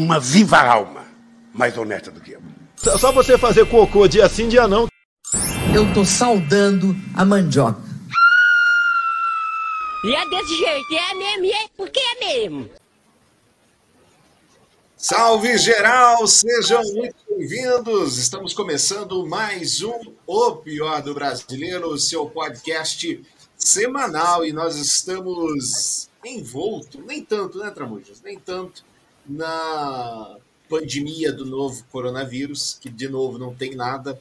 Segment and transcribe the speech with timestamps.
[0.00, 1.04] uma viva alma
[1.52, 2.42] mais honesta do que eu.
[2.76, 4.88] Só você fazer cocô dia sim, dia não.
[5.74, 7.80] Eu tô saudando a mandioca.
[10.02, 12.70] E é desse jeito, é mesmo, e é porque é mesmo.
[14.96, 18.16] Salve geral, sejam muito bem-vindos.
[18.16, 23.22] Estamos começando mais um O Pior do Brasileiro, seu podcast
[23.56, 28.22] semanal e nós estamos envolto, nem tanto, né, Tramujas?
[28.22, 28.89] Nem tanto
[29.30, 30.36] na
[30.68, 34.20] pandemia do novo coronavírus, que de novo não tem nada.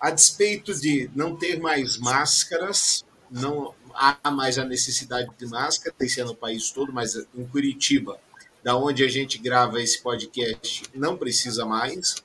[0.00, 6.20] A despeito de não ter mais máscaras, não há mais a necessidade de máscara, esse
[6.20, 8.18] ano no país todo, mas em Curitiba,
[8.62, 12.16] da onde a gente grava esse podcast, não precisa mais.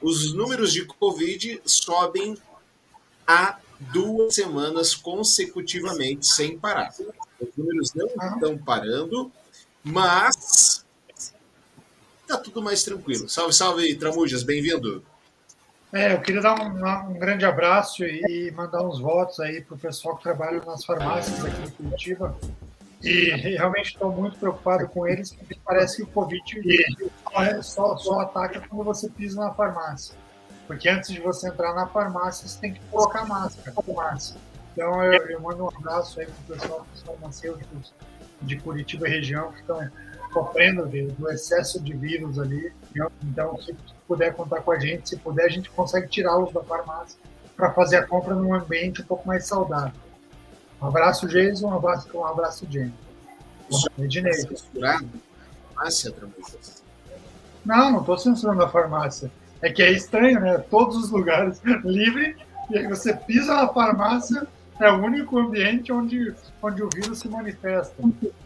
[0.00, 2.36] Os números de Covid sobem
[3.26, 6.94] há duas semanas consecutivamente, sem parar.
[7.40, 9.30] Os números não estão parando,
[9.82, 10.84] mas
[12.28, 13.26] tá tudo mais tranquilo.
[13.28, 15.02] Salve, salve, Tramujas, bem-vindo.
[15.90, 19.78] É, eu queria dar um, um, grande abraço e mandar uns votos aí para o
[19.78, 22.36] pessoal que trabalha nas farmácias aqui em Curitiba.
[23.02, 26.42] E realmente estou muito preocupado com eles, porque parece que o Covid
[27.62, 30.14] só, só ataca quando você pisa na farmácia.
[30.66, 33.72] Porque antes de você entrar na farmácia, você tem que colocar máscara.
[33.94, 34.40] máscara.
[34.72, 37.94] Então eu, eu mando um abraço aí para o pessoal dos farmacêuticos
[38.42, 39.80] de Curitiba e região que estão
[40.38, 42.72] sofrendo do excesso de vírus ali.
[43.24, 43.74] Então, se
[44.06, 47.18] puder contar com a gente, se puder, a gente consegue tirá-los da farmácia
[47.56, 49.92] para fazer a compra num ambiente um pouco mais saudável.
[50.80, 52.94] Um abraço, Jason, um abraço, um abraço, Jenny.
[53.98, 54.32] Ednei.
[54.32, 55.08] Censurado?
[55.74, 56.14] Farmácia,
[57.64, 59.30] Não, não estou censurando a farmácia.
[59.60, 60.58] É que é estranho, né?
[60.58, 62.36] Todos os lugares livre,
[62.70, 64.46] e aí você pisa na farmácia,
[64.80, 67.94] é o único ambiente onde, onde o vírus se manifesta.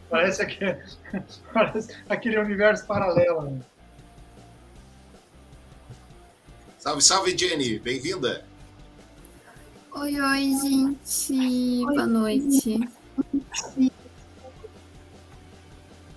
[0.08, 0.78] Parece, aquele,
[1.52, 3.42] parece aquele universo paralelo.
[3.42, 3.60] Né?
[6.78, 7.78] Salve, salve, Jenny.
[7.78, 8.44] Bem-vinda.
[9.92, 11.84] Oi, oi, gente.
[11.84, 12.80] Boa noite.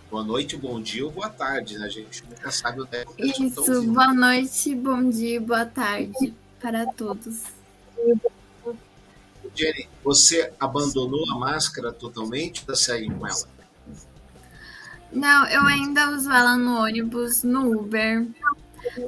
[0.09, 1.86] Boa noite, bom dia ou boa tarde, né?
[1.86, 6.86] A gente nunca sabe o tempo que Isso, boa noite, bom dia, boa tarde para
[6.94, 7.44] todos.
[9.56, 13.48] Jenny, você abandonou a máscara totalmente ou segue com ela?
[15.12, 18.28] Não, eu ainda uso ela no ônibus, no Uber.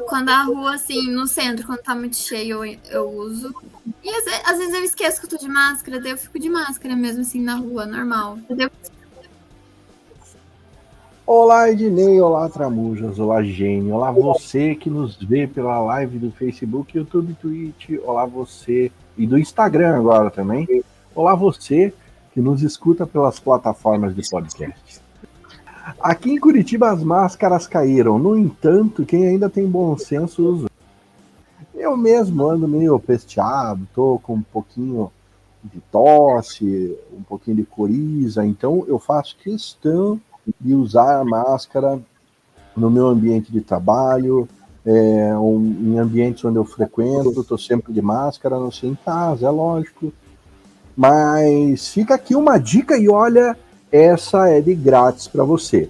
[0.08, 3.54] Quando a rua, assim, no centro, quando tá muito cheio, eu, eu uso.
[4.04, 6.40] E às vezes, às vezes, eu esqueço que eu tô de máscara, daí eu fico
[6.40, 8.40] de máscara mesmo, assim, na rua, normal.
[11.26, 16.98] Olá, Ednei, olá, Tramujas, olá, Gênio, olá, você que nos vê pela live do Facebook,
[16.98, 20.84] YouTube, Twitch, olá, você, e do Instagram agora também,
[21.16, 21.94] olá, você
[22.34, 25.02] que nos escuta pelas plataformas de podcast.
[26.00, 28.20] Aqui em Curitiba as máscaras caíram.
[28.20, 30.70] No entanto, quem ainda tem bom senso usa.
[31.74, 35.12] Eu mesmo ando meio pesteado, tô com um pouquinho
[35.64, 40.20] de tosse, um pouquinho de coriza, então eu faço questão
[40.62, 42.00] de usar a máscara
[42.76, 44.48] no meu ambiente de trabalho,
[44.90, 49.46] é, um, em ambientes onde eu frequento, estou sempre de máscara, não sei em casa,
[49.46, 50.14] é lógico.
[50.96, 53.58] Mas fica aqui uma dica e olha,
[53.92, 55.90] essa é de grátis para você.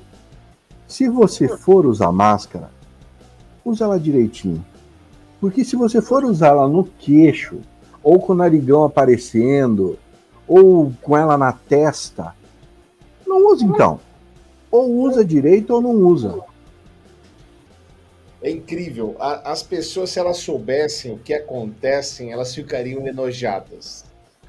[0.88, 2.72] Se você for usar máscara,
[3.64, 4.66] usa ela direitinho.
[5.40, 7.60] Porque se você for usar ela no queixo,
[8.02, 10.00] ou com o narigão aparecendo,
[10.48, 12.34] ou com ela na testa,
[13.28, 14.00] não use então.
[14.72, 16.34] Ou usa direito ou não usa.
[18.42, 19.16] É incrível.
[19.20, 24.06] As pessoas, se elas soubessem o que acontece, elas ficariam enojadas.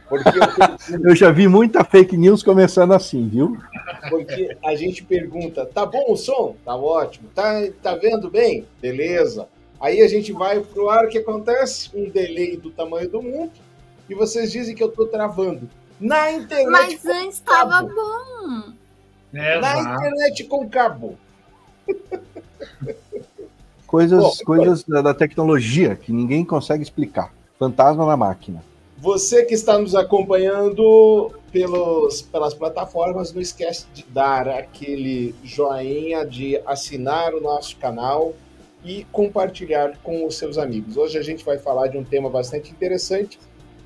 [0.09, 1.01] Porque eu...
[1.11, 3.57] eu já vi muita fake news começando assim, viu?
[4.09, 6.57] Porque a gente pergunta, tá bom o som?
[6.65, 7.29] Tá ótimo.
[7.35, 8.67] Tá, tá vendo bem?
[8.81, 9.49] Beleza.
[9.81, 11.91] Aí a gente vai pro ar, o que acontece?
[11.95, 13.53] Um delay do tamanho do mundo,
[14.09, 15.69] e vocês dizem que eu tô travando.
[16.01, 16.71] Na internet.
[16.71, 18.73] Mas antes estava bom.
[19.33, 21.17] É, Na internet com cabo.
[23.89, 27.33] Coisas, bom, coisas da tecnologia que ninguém consegue explicar.
[27.59, 28.63] Fantasma na máquina.
[28.99, 36.61] Você que está nos acompanhando pelos, pelas plataformas, não esquece de dar aquele joinha, de
[36.67, 38.35] assinar o nosso canal
[38.85, 40.99] e compartilhar com os seus amigos.
[40.99, 43.39] Hoje a gente vai falar de um tema bastante interessante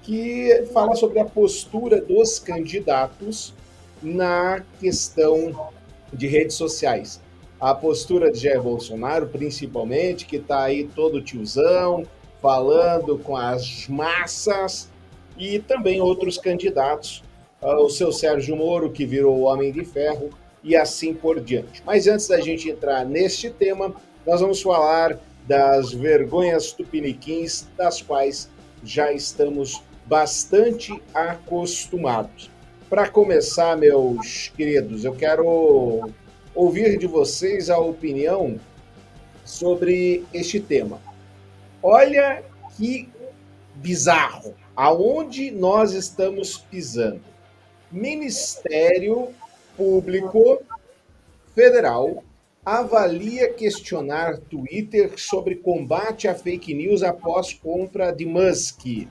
[0.03, 3.55] que fala sobre a postura dos candidatos
[4.03, 5.71] na questão
[6.13, 7.21] de redes sociais.
[7.62, 12.05] A postura de Jair Bolsonaro, principalmente, que está aí todo tiozão,
[12.41, 14.91] falando com as massas,
[15.38, 17.23] e também outros candidatos.
[17.62, 20.31] Uh, o seu Sérgio Moro, que virou o Homem de Ferro,
[20.61, 21.81] e assim por diante.
[21.87, 23.94] Mas antes da gente entrar neste tema,
[24.26, 25.17] nós vamos falar
[25.47, 28.50] das vergonhas tupiniquins, das quais
[28.82, 32.50] já estamos bastante acostumados.
[32.91, 36.11] Para começar, meus queridos, eu quero
[36.55, 38.59] ouvir de vocês a opinião
[39.45, 41.01] sobre este tema.
[41.83, 42.43] Olha
[42.77, 43.09] que
[43.75, 44.55] bizarro.
[44.75, 47.21] Aonde nós estamos pisando?
[47.91, 49.29] Ministério
[49.77, 50.63] Público
[51.55, 52.23] Federal
[52.65, 59.09] avalia questionar Twitter sobre combate a fake news após compra de Musk.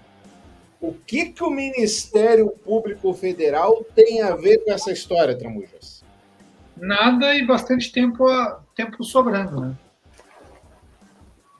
[0.79, 6.00] O que, que o Ministério Público Federal tem a ver com essa história, Tramujas?
[6.81, 8.25] Nada e bastante tempo,
[8.75, 9.77] tempo sobrando, né?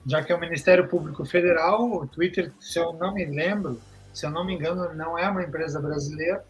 [0.04, 3.80] Já que é o Ministério Público Federal, o Twitter, se eu não me lembro,
[4.12, 6.44] se eu não me engano, não é uma empresa brasileira.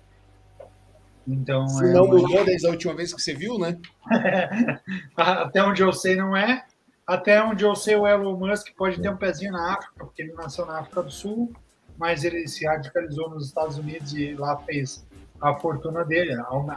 [1.29, 2.17] Então, se é não uma...
[2.17, 3.79] mudou desde a última vez que você viu, né?
[5.15, 6.65] Até onde eu sei, não é.
[7.07, 10.33] Até onde eu sei, o Elon Musk pode ter um pezinho na África, porque ele
[10.33, 11.53] nasceu na África do Sul,
[11.99, 15.07] mas ele se radicalizou nos Estados Unidos e lá fez
[15.43, 16.35] a fortuna dele,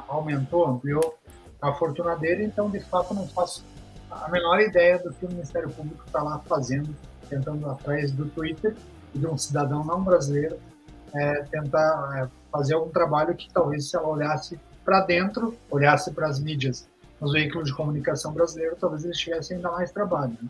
[0.09, 1.17] aumentou, ampliou
[1.61, 2.45] a fortuna dele.
[2.45, 3.63] Então, de fato, não faço
[4.09, 6.95] a menor ideia do que o Ministério Público está lá fazendo,
[7.29, 8.75] tentando, através do Twitter
[9.13, 10.57] de um cidadão não brasileiro,
[11.13, 16.27] é, tentar é, fazer algum trabalho que talvez se ela olhasse para dentro, olhasse para
[16.27, 16.87] as mídias,
[17.19, 20.37] nos veículos de comunicação brasileiros, talvez eles tivessem ainda mais trabalho.
[20.41, 20.49] Né?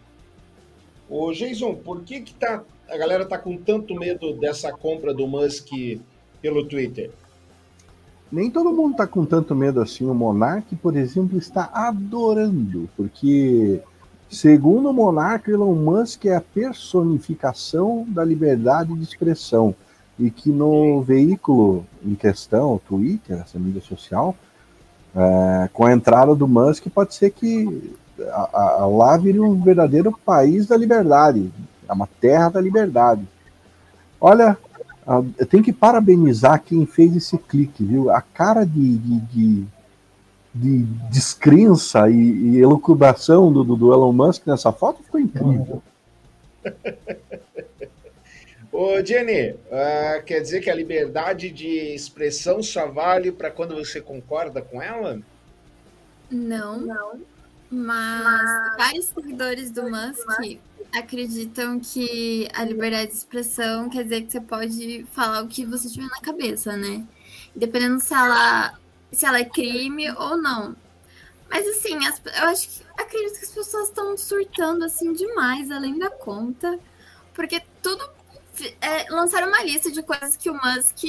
[1.08, 5.28] Ô, Jason, por que, que tá, a galera tá com tanto medo dessa compra do
[5.28, 5.70] Musk
[6.42, 7.12] pelo Twitter?
[8.36, 10.06] Nem todo mundo está com tanto medo assim.
[10.06, 13.82] O Monark, por exemplo, está adorando, porque,
[14.30, 19.74] segundo o Monark, Elon Musk é a personificação da liberdade de expressão
[20.20, 24.36] e que no veículo em questão, o Twitter, essa mídia social,
[25.16, 30.12] é, com a entrada do Musk, pode ser que a, a, lá vire um verdadeiro
[30.26, 31.50] país da liberdade,
[31.88, 33.26] é uma terra da liberdade.
[34.20, 34.58] Olha,
[35.08, 38.10] eu tenho que parabenizar quem fez esse clique, viu?
[38.10, 39.66] A cara de, de, de,
[40.54, 45.84] de descrença e, e elucubração do, do, Elon Musk nessa foto ficou incrível.
[48.72, 54.02] Ô, Jenny, uh, quer dizer que a liberdade de expressão só vale para quando você
[54.02, 55.22] concorda com ela?
[56.30, 57.22] Não, não.
[57.72, 60.60] Mas vários seguidores do Musk
[61.00, 65.90] acreditam que a liberdade de expressão quer dizer que você pode falar o que você
[65.90, 67.04] tiver na cabeça, né?
[67.56, 68.78] Dependendo se ela,
[69.12, 70.76] se ela é crime ou não.
[71.50, 75.98] Mas assim, as, eu acho que acredito que as pessoas estão surtando assim demais, além
[75.98, 76.80] da conta.
[77.34, 78.16] Porque tudo.
[78.80, 81.04] É, lançaram uma lista de coisas que o Musk.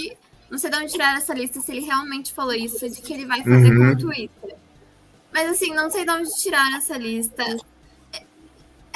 [0.51, 3.27] Não sei de onde tirar essa lista, se ele realmente falou isso, de que ele
[3.27, 3.79] vai fazer uhum.
[3.79, 4.57] com o Twitter.
[5.33, 7.45] Mas assim, não sei de onde tirar essa lista.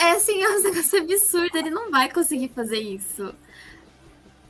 [0.00, 3.35] É assim, é um negócio absurdo, ele não vai conseguir fazer isso.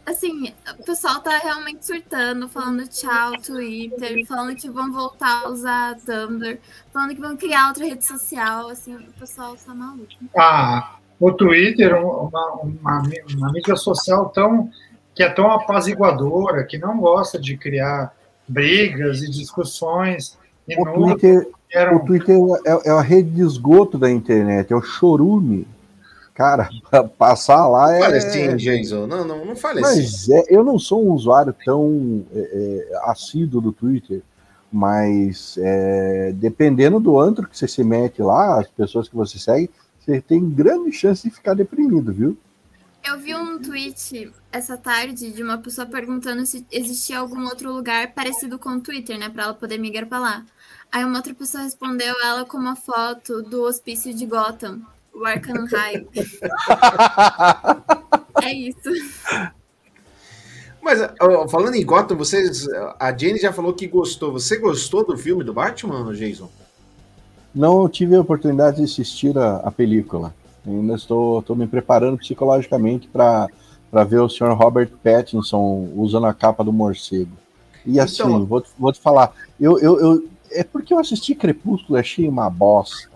[0.07, 5.97] Assim, o pessoal tá realmente surtando, falando tchau, Twitter, falando que vão voltar a usar
[6.07, 6.59] Tumblr,
[6.93, 10.13] falando que vão criar outra rede social, assim, o pessoal tá maluco.
[10.39, 13.03] Ah, o Twitter, uma, uma,
[13.35, 14.71] uma mídia social tão
[15.15, 18.15] que é tão apaziguadora, que não gosta de criar
[18.49, 20.39] brigas e discussões.
[20.79, 21.97] O Twitter, era...
[21.97, 25.67] O Twitter é, é, a rede de esgoto da internet, é o chorume.
[26.35, 26.69] Cara,
[27.19, 28.01] passar lá é.
[28.01, 29.07] Fale assim, Jason.
[29.07, 30.35] Não, não, não fale mas assim.
[30.35, 32.39] É, eu não sou um usuário tão é,
[32.93, 34.23] é, assíduo do Twitter,
[34.73, 39.71] mas é, dependendo do antro que você se mete lá, as pessoas que você segue,
[39.99, 42.37] você tem grande chance de ficar deprimido, viu?
[43.05, 48.13] Eu vi um tweet essa tarde de uma pessoa perguntando se existia algum outro lugar
[48.13, 50.45] parecido com o Twitter, né, para ela poder migrar para lá.
[50.93, 54.81] Aí uma outra pessoa respondeu ela com uma foto do hospício de Gotham,
[55.15, 56.07] o Arkham High.
[58.43, 58.91] é isso.
[60.83, 60.99] Mas
[61.51, 62.67] falando em Gotham, vocês,
[62.99, 64.33] a Jenny já falou que gostou.
[64.33, 66.51] Você gostou do filme do Batman, Jason?
[67.55, 70.35] Não tive a oportunidade de assistir a, a película.
[70.67, 73.49] Ainda estou, estou me preparando psicologicamente para
[74.07, 74.55] ver o Sr.
[74.55, 77.33] Robert Pattinson usando a capa do morcego.
[77.85, 81.99] E assim, então, vou, vou te falar, eu, eu, eu, é porque eu assisti Crepúsculo
[81.99, 83.11] e achei uma bosta.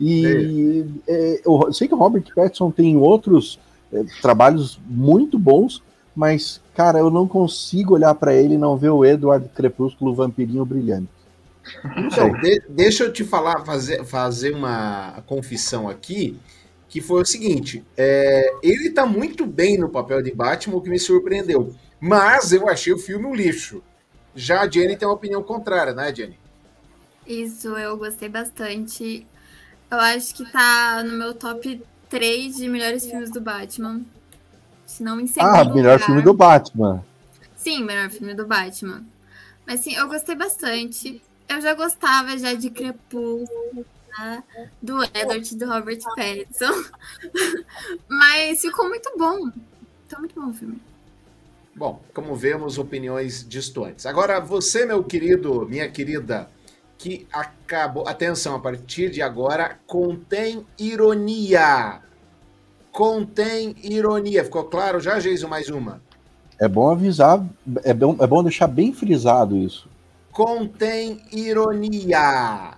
[0.00, 3.58] E é, eu sei que o Robert Pattinson tem outros
[3.92, 5.82] é, trabalhos muito bons,
[6.14, 10.64] mas, cara, eu não consigo olhar para ele e não ver o Edward Crepúsculo Vampirinho
[10.64, 11.08] Brilhante.
[11.96, 16.38] Então, de, deixa eu te falar, fazer, fazer uma confissão aqui,
[16.88, 20.90] que foi o seguinte: é, ele tá muito bem no papel de Batman, o que
[20.90, 21.74] me surpreendeu.
[22.00, 23.82] Mas eu achei o filme um lixo.
[24.34, 26.38] Já a Jenny tem uma opinião contrária, né, Jenny?
[27.30, 29.24] Isso, eu gostei bastante.
[29.90, 34.02] Eu acho que tá no meu top 3 de melhores filmes do Batman.
[34.84, 36.00] Se não em segundo Ah, melhor lugar.
[36.00, 37.04] filme do Batman.
[37.56, 39.04] Sim, melhor filme do Batman.
[39.64, 41.22] Mas sim, eu gostei bastante.
[41.48, 43.86] Eu já gostava já de Crepúsculo,
[44.18, 44.42] né?
[44.82, 46.84] do Edward e do Robert Pattinson.
[48.08, 49.50] Mas ficou muito bom.
[50.08, 50.80] Tá muito bom o filme.
[51.76, 54.04] Bom, como vemos, opiniões distantes.
[54.04, 56.50] Agora, você, meu querido, minha querida,
[57.00, 58.06] que acabou.
[58.06, 62.02] Atenção, a partir de agora, contém ironia.
[62.92, 64.44] Contém ironia.
[64.44, 65.48] Ficou claro já, Geiso?
[65.48, 66.02] Mais uma.
[66.58, 67.42] É bom avisar,
[67.84, 69.88] é bom, é bom deixar bem frisado isso.
[70.30, 72.74] Contém ironia.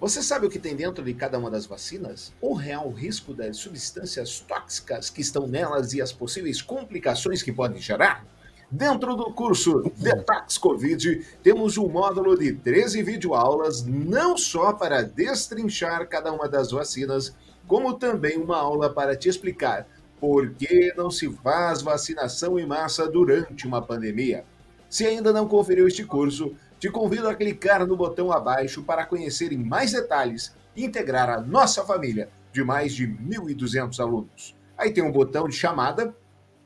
[0.00, 2.32] Você sabe o que tem dentro de cada uma das vacinas?
[2.40, 7.80] O real risco das substâncias tóxicas que estão nelas e as possíveis complicações que podem
[7.80, 8.26] gerar?
[8.74, 16.08] Dentro do curso Detox Covid, temos um módulo de 13 videoaulas, não só para destrinchar
[16.08, 17.36] cada uma das vacinas,
[17.66, 19.86] como também uma aula para te explicar
[20.18, 24.46] por que não se faz vacinação em massa durante uma pandemia.
[24.88, 29.52] Se ainda não conferiu este curso, te convido a clicar no botão abaixo para conhecer
[29.52, 34.56] em mais detalhes e integrar a nossa família de mais de 1.200 alunos.
[34.78, 36.16] Aí tem um botão de chamada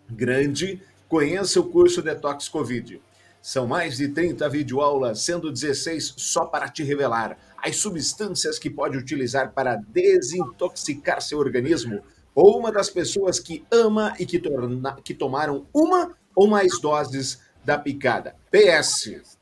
[0.09, 0.81] grande,
[1.17, 3.01] conheça o curso Detox Covid.
[3.41, 8.99] São mais de 30 videoaulas, sendo 16 só para te revelar as substâncias que pode
[8.99, 12.03] utilizar para desintoxicar seu organismo
[12.35, 17.41] ou uma das pessoas que ama e que, torna, que tomaram uma ou mais doses
[17.65, 18.37] da picada.
[18.51, 19.39] PS.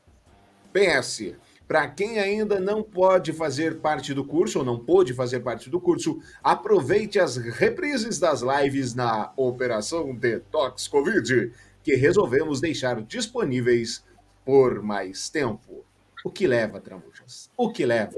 [0.71, 1.33] PS.
[1.67, 5.79] Para quem ainda não pode fazer parte do curso ou não pôde fazer parte do
[5.79, 11.51] curso, aproveite as reprises das lives na Operação Detox Covid,
[11.83, 14.03] que resolvemos deixar disponíveis
[14.45, 15.83] por mais tempo.
[16.23, 17.49] O que leva, Tramujas?
[17.57, 18.13] O que leva?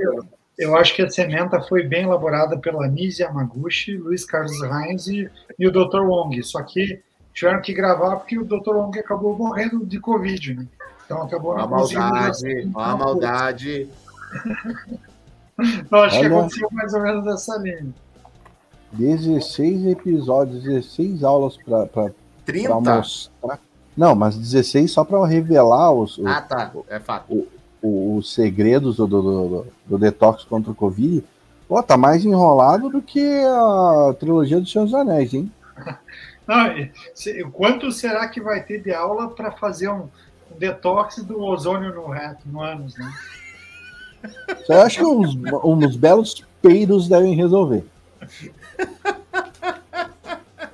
[0.58, 5.30] Eu acho que a sementa foi bem elaborada pela Nise Yamaguchi, Luiz Carlos Reins e,
[5.58, 6.02] e o Dr.
[6.02, 6.42] Wong.
[6.44, 7.02] Só que
[7.34, 8.76] tiveram que gravar porque o Dr.
[8.76, 10.68] Wong acabou morrendo de Covid, né?
[11.08, 13.90] Então acabou conseguindo maldade, uma maldade.
[15.92, 16.38] Eu acho que Olha.
[16.38, 17.88] aconteceu mais ou menos dessa linha.
[18.94, 22.12] 16 episódios, 16 aulas para
[22.46, 22.80] 30?
[22.80, 23.60] mostrar.
[23.96, 26.72] Não, mas 16 só para revelar os, os, Ah, tá.
[26.88, 27.34] É fato.
[27.34, 27.48] o-
[28.18, 31.24] os segredos do, do, do- do detox contra o Covid.
[31.68, 35.52] Pô, tá mais enrolado do que a trilogia dos Senhor dos Anéis, hein?
[36.48, 40.08] Não, e se- quanto será que vai ter de aula para fazer um
[40.58, 43.12] detox do ozônio no reto, no ânus, né?
[44.68, 47.86] Eu acho que uns, uns belos peidos devem resolver.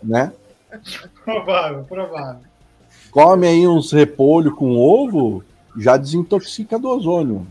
[0.02, 0.32] né?
[1.24, 2.42] Provável, provável.
[3.12, 5.44] Come aí uns repolho com ovo,
[5.78, 7.46] já desintoxica do ozônio.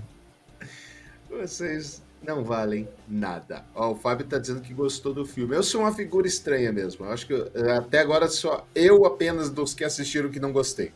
[1.30, 3.64] Vocês não valem nada.
[3.74, 5.56] Ó, o Fábio tá dizendo que gostou do filme.
[5.56, 7.04] Eu sou uma figura estranha mesmo.
[7.04, 7.34] Eu acho que
[7.76, 10.92] até agora só eu apenas dos que assistiram que não gostei.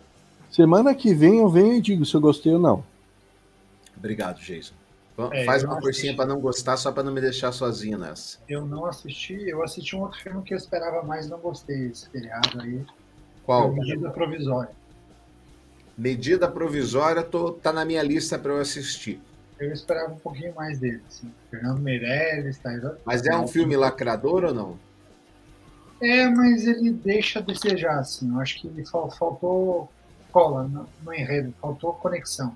[0.57, 2.83] Semana que vem eu venho e digo se eu gostei ou não.
[3.95, 4.73] Obrigado, Jason.
[5.31, 8.39] É, Faz uma forcinha para não gostar, só para não me deixar sozinho nessa.
[8.49, 12.09] Eu não assisti, eu assisti um outro filme que eu esperava mais, não gostei esse
[12.09, 12.81] feriado aí.
[13.45, 13.71] Qual?
[13.71, 14.71] Medida provisória.
[15.97, 19.21] Medida provisória tô, tá na minha lista para eu assistir.
[19.61, 21.31] Eu esperava um pouquinho mais dele, assim.
[21.51, 22.71] Fernando Meirelles, tá?
[23.05, 24.79] Mas é um filme lacrador ou não?
[26.01, 28.31] É, mas ele deixa a desejar, assim.
[28.31, 29.91] Eu acho que fal- faltou
[30.37, 32.55] cola no, no enredo, faltou conexão.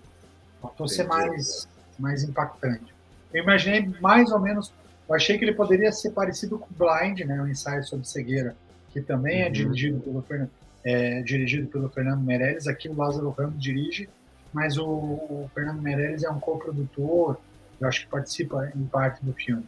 [0.61, 1.09] Faltou ser Entendi.
[1.29, 1.69] mais,
[1.99, 2.93] mais impactante.
[3.33, 4.71] Eu imaginei mais ou menos.
[5.09, 7.41] Eu achei que ele poderia ser parecido com Blind, né?
[7.41, 8.55] O ensaio sobre cegueira,
[8.93, 9.53] que também é Uhum.
[9.53, 10.51] dirigido pelo, Fernan-
[10.85, 12.67] é, dirigido pelo Fernando Meirelles.
[12.67, 14.11] Aqui o Lázaro Ramos dirige,
[14.53, 17.39] mas o, o Fernando Meirelles é um coprodutor,
[17.81, 19.67] eu acho que participa em parte do filme.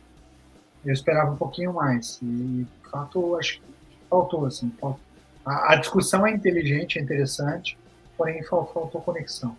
[0.84, 2.18] Eu esperava um pouquinho mais.
[2.22, 2.26] E,
[2.84, 3.62] de fato, acho que
[4.10, 4.70] faltou, assim.
[4.78, 5.00] faltou.
[5.46, 7.78] A, a discussão é inteligente, é interessante,
[8.22, 9.56] porém fal- faltou conexão.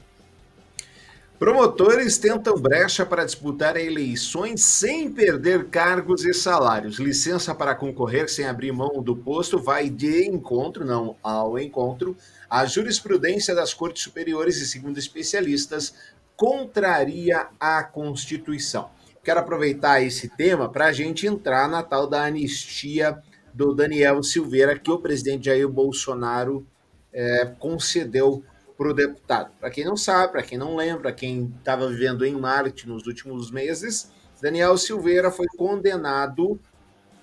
[1.38, 6.98] Promotores tentam brecha para disputar eleições sem perder cargos e salários.
[6.98, 12.16] Licença para concorrer sem abrir mão do posto vai de encontro, não ao encontro,
[12.50, 15.94] a jurisprudência das cortes superiores e, segundo especialistas,
[16.38, 18.90] contraria a Constituição.
[19.22, 23.18] Quero aproveitar esse tema para a gente entrar na tal da anistia
[23.54, 26.66] do Daniel Silveira, que o presidente Jair Bolsonaro
[27.12, 28.44] eh, concedeu
[28.78, 29.52] para o deputado.
[29.60, 33.52] Para quem não sabe, para quem não lembra, quem estava vivendo em Marte nos últimos
[33.52, 34.12] meses,
[34.42, 36.60] Daniel Silveira foi condenado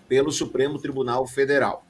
[0.09, 1.85] pelo Supremo Tribunal Federal.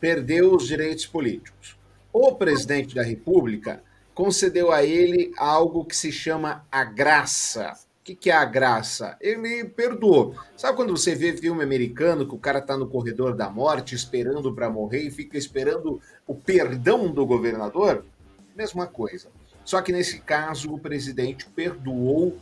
[0.00, 1.76] Perdeu os direitos políticos.
[2.12, 3.82] O presidente da República
[4.14, 7.72] concedeu a ele algo que se chama a graça.
[8.00, 9.16] O que, que é a graça?
[9.20, 10.34] Ele perdoou.
[10.56, 14.52] Sabe quando você vê filme americano que o cara tá no corredor da morte esperando
[14.52, 18.04] para morrer e fica esperando o perdão do governador?
[18.54, 19.28] Mesma coisa.
[19.64, 22.38] Só que nesse caso o presidente perdoou uh,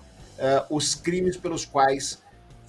[0.69, 2.23] os crimes pelos quais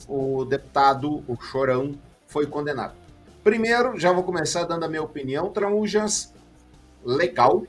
[0.08, 1.96] o deputado, o Chorão,
[2.28, 2.96] foi condenado.
[3.44, 6.34] Primeiro, já vou começar dando a minha opinião, Tramujas,
[7.04, 7.66] legal,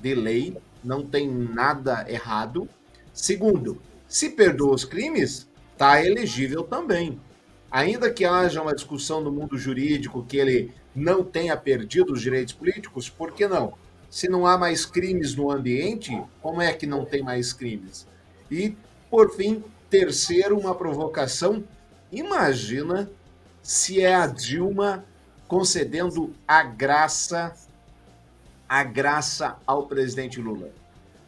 [0.00, 2.68] de lei, não tem nada errado.
[3.12, 7.20] Segundo, se perdoa os crimes, está elegível também.
[7.70, 12.54] Ainda que haja uma discussão no mundo jurídico que ele não tenha perdido os direitos
[12.54, 13.74] políticos, por que não?
[14.16, 18.06] Se não há mais crimes no ambiente, como é que não tem mais crimes?
[18.50, 18.74] E,
[19.10, 21.62] por fim, terceiro, uma provocação.
[22.10, 23.10] Imagina
[23.62, 25.04] se é a Dilma
[25.46, 27.54] concedendo a graça
[28.66, 30.70] a graça ao presidente Lula.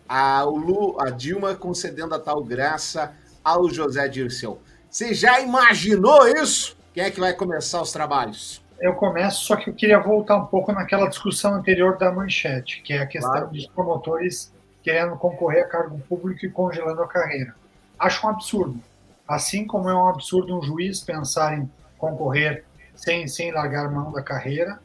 [0.09, 3.15] A, Lu, a Dilma concedendo a tal graça
[3.45, 4.63] ao José Dirceu.
[4.89, 6.75] Você já imaginou isso?
[6.95, 8.63] Quem é que vai começar os trabalhos?
[8.81, 12.93] Eu começo, só que eu queria voltar um pouco naquela discussão anterior da manchete, que
[12.93, 13.49] é a questão claro.
[13.49, 17.55] dos promotores querendo concorrer a cargo público e congelando a carreira.
[17.99, 18.81] Acho um absurdo.
[19.27, 24.23] Assim como é um absurdo um juiz pensar em concorrer sem, sem largar mão da
[24.23, 24.79] carreira,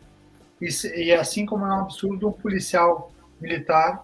[0.60, 4.04] e, e assim como é um absurdo um policial militar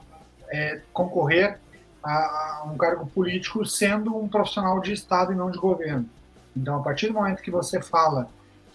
[0.49, 1.59] é, concorrer
[2.03, 6.09] a, a, um cargo político sendo um profissional de Estado e não de governo.
[6.55, 8.29] Então, a partir do momento que você fala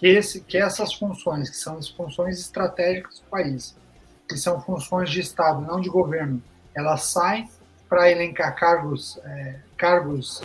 [0.05, 3.75] que, esse, que essas funções, que são as funções estratégicas do país,
[4.29, 6.43] que são funções de Estado, não de governo,
[6.75, 7.49] elas saem
[7.89, 10.43] para elencar cargos, é, cargos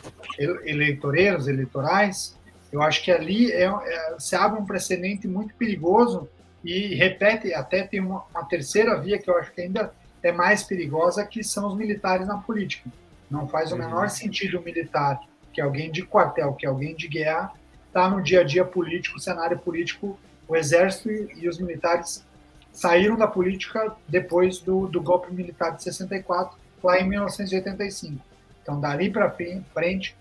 [0.65, 2.37] eleitoreiros, eleitorais,
[2.71, 6.29] eu acho que ali é, é, se abre um precedente muito perigoso
[6.63, 10.63] e repete, até tem uma, uma, terceira via que eu acho que ainda é mais
[10.63, 12.89] perigosa, que são os militares na política.
[13.29, 13.81] Não faz o uhum.
[13.81, 15.19] menor sentido o militar,
[15.51, 17.58] que é alguém de quartel, que é alguém de guerra,
[17.89, 20.17] está no dia a dia político, cenário político,
[20.48, 22.25] o exército e, e os militares
[22.71, 28.23] saíram da política depois do, do golpe militar de 64, lá em 1985.
[28.62, 29.36] Então, dali para
[29.73, 30.15] frente,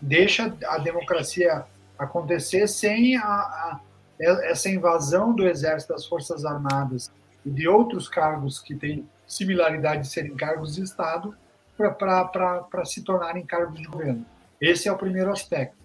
[0.00, 1.64] deixa a democracia
[1.98, 3.80] acontecer sem a, a,
[4.18, 7.10] essa invasão do Exército, das Forças Armadas
[7.44, 11.34] e de outros cargos que têm similaridade de serem cargos de Estado
[11.76, 14.26] para se tornarem cargos de governo.
[14.60, 15.79] Esse é o primeiro aspecto.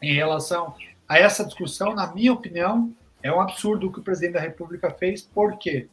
[0.00, 0.74] Em relação
[1.08, 4.90] a essa discussão, na minha opinião, é um absurdo o que o presidente da República
[4.90, 5.22] fez.
[5.22, 5.88] Por quê?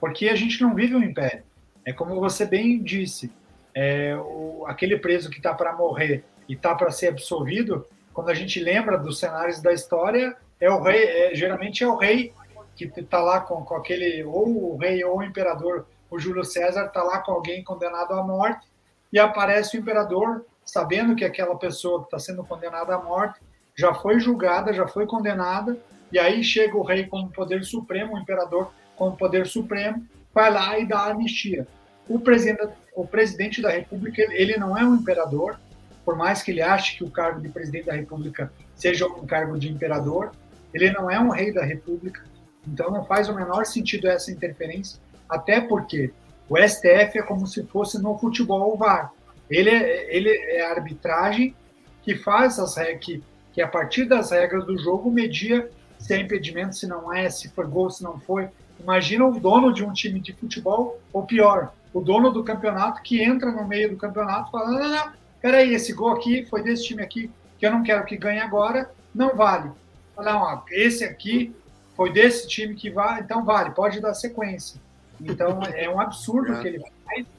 [0.00, 1.44] Porque a gente não vive um império.
[1.84, 3.32] É como você bem disse,
[3.74, 8.34] é, o, aquele preso que está para morrer e está para ser absolvido, quando a
[8.34, 12.32] gente lembra dos cenários da história, é o rei, é, geralmente é o rei
[12.74, 16.86] que está lá com, com aquele, ou o rei ou o imperador, o Júlio César
[16.86, 18.66] está lá com alguém condenado à morte,
[19.12, 23.40] e aparece o imperador, sabendo que aquela pessoa que está sendo condenada à morte
[23.74, 25.78] já foi julgada, já foi condenada,
[26.10, 30.78] e aí chega o rei como poder supremo, o imperador como poder supremo, vai lá
[30.78, 31.66] e dá anistia.
[32.08, 35.58] O presidente, o presidente da República, ele não é um imperador,
[36.04, 39.58] por mais que ele ache que o cargo de presidente da República seja um cargo
[39.58, 40.32] de imperador,
[40.74, 42.24] ele não é um rei da República,
[42.66, 46.12] então não faz o menor sentido essa interferência, até porque
[46.48, 49.12] o STF é como se fosse no futebol o VAR.
[49.50, 51.54] Ele é, ele é a arbitragem
[52.02, 56.18] que faz as regras, que, que a partir das regras do jogo media se é
[56.18, 58.48] impedimento, se não é, se foi gol, se não foi.
[58.80, 63.22] Imagina o dono de um time de futebol, ou pior, o dono do campeonato que
[63.22, 67.02] entra no meio do campeonato falando, não, não, peraí, esse gol aqui foi desse time
[67.02, 69.70] aqui que eu não quero que ganhe agora, não vale.
[70.18, 71.54] Não, esse aqui
[71.96, 74.80] foi desse time que vai, então vale, pode dar sequência.
[75.20, 77.32] Então é um absurdo que ele faz de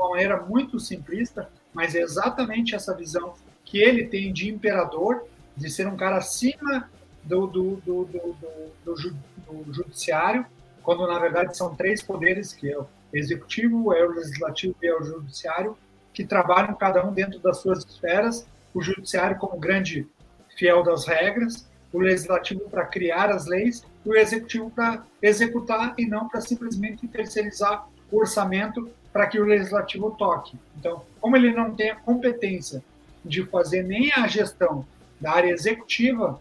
[0.00, 3.34] uma maneira muito simplista, mas é exatamente essa visão
[3.64, 5.24] que ele tem de imperador,
[5.56, 6.90] de ser um cara acima
[7.22, 8.36] do, do, do, do,
[8.84, 10.46] do judiciário,
[10.82, 14.96] quando na verdade são três poderes, que é o executivo, é o legislativo e é
[14.96, 15.76] o judiciário,
[16.12, 20.08] que trabalham cada um dentro das suas esferas, o judiciário como grande
[20.56, 26.06] fiel das regras, o legislativo para criar as leis e o executivo para executar e
[26.06, 30.56] não para simplesmente terceirizar o orçamento para que o legislativo toque.
[30.78, 32.82] Então, como ele não tem a competência
[33.24, 34.86] de fazer nem a gestão
[35.20, 36.40] da área executiva,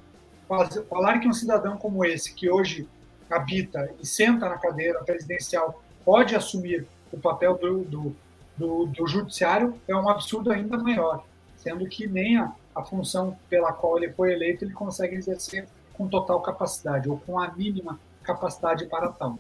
[0.90, 2.88] falar que um cidadão como esse, que hoje
[3.30, 8.16] habita e senta na cadeira presidencial, pode assumir o papel do, do,
[8.58, 11.24] do, do judiciário é um absurdo ainda maior,
[11.58, 16.08] sendo que nem a, a função pela qual ele foi eleito ele consegue exercer com
[16.08, 19.38] total capacidade ou com a mínima capacidade para tal.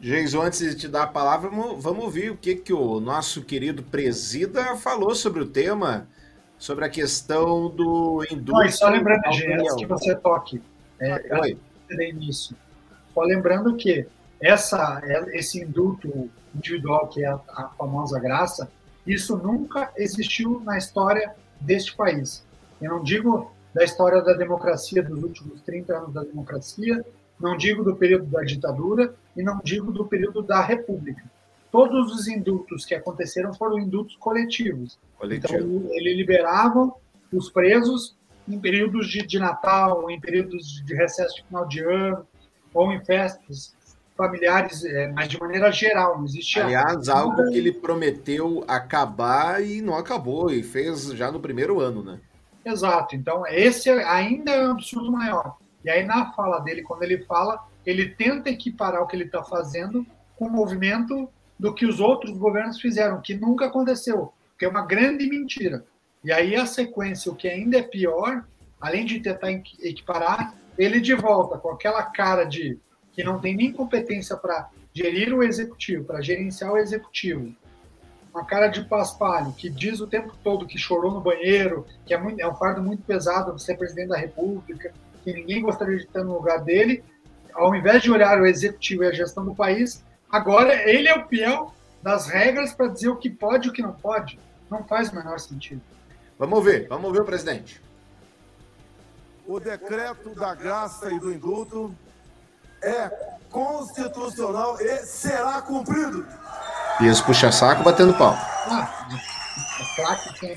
[0.00, 3.42] Jason, antes de te dar a palavra, vamos, vamos ouvir o que, que o nosso
[3.42, 6.08] querido presida falou sobre o tema,
[6.58, 8.64] sobre a questão do indústria.
[8.64, 10.62] Não, só lembrando, antes que você toque,
[10.98, 11.58] é, Oi.
[11.90, 12.56] eu nisso.
[13.12, 14.06] Só lembrando que
[14.40, 18.70] essa, é, esse indulto individual, que é a, a famosa graça,
[19.06, 22.42] isso nunca existiu na história deste país.
[22.80, 27.04] Eu não digo da história da democracia, dos últimos 30 anos da democracia,
[27.40, 31.22] não digo do período da ditadura e não digo do período da república.
[31.72, 34.98] Todos os indultos que aconteceram foram indultos coletivos.
[35.18, 35.54] Coletivo.
[35.54, 36.92] Então, ele liberava
[37.32, 38.16] os presos
[38.48, 42.26] em períodos de, de Natal, em períodos de recesso de final de ano,
[42.74, 43.74] ou em festas
[44.16, 46.64] familiares, é, mas de maneira geral, não existia.
[46.64, 52.02] Aliás, algo que ele prometeu acabar e não acabou, e fez já no primeiro ano,
[52.02, 52.20] né?
[52.64, 53.16] Exato.
[53.16, 55.56] Então, esse ainda é um absurdo maior.
[55.84, 59.42] E aí, na fala dele, quando ele fala, ele tenta equiparar o que ele está
[59.42, 64.68] fazendo com o movimento do que os outros governos fizeram, que nunca aconteceu, que é
[64.68, 65.84] uma grande mentira.
[66.22, 68.44] E aí, a sequência, o que ainda é pior,
[68.80, 72.78] além de tentar equiparar, ele de volta com aquela cara de
[73.12, 77.54] que não tem nem competência para gerir o executivo, para gerenciar o executivo,
[78.32, 82.18] uma cara de paspalho, que diz o tempo todo que chorou no banheiro, que é,
[82.18, 86.04] muito, é um fardo muito pesado de ser presidente da República, que ninguém gostaria de
[86.04, 87.04] estar no lugar dele,
[87.54, 91.26] ao invés de olhar o executivo e a gestão do país, agora ele é o
[91.26, 94.38] peão das regras para dizer o que pode e o que não pode.
[94.70, 95.82] Não faz o menor sentido.
[96.38, 97.82] Vamos ver, vamos ver o presidente.
[99.46, 101.94] O decreto da graça e do indulto
[102.82, 103.08] é
[103.50, 106.26] constitucional e será cumprido.
[107.00, 108.34] E os puxa-saco batendo pau.
[108.34, 109.08] Ah,
[109.98, 110.56] é tem.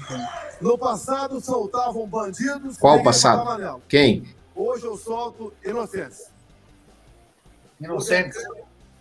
[0.62, 2.78] No passado soltavam bandidos.
[2.78, 3.82] Qual ninguém passado?
[3.89, 4.23] Quem?
[4.55, 6.29] Hoje eu solto inocentes.
[7.81, 8.41] Inocentes.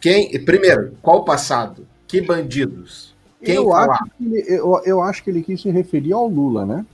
[0.00, 0.42] Quem?
[0.44, 1.86] Primeiro, qual passado?
[2.08, 3.14] Que bandidos?
[3.42, 6.64] Quem eu, acho que ele, eu, eu acho que ele quis se referir ao Lula,
[6.64, 6.86] né?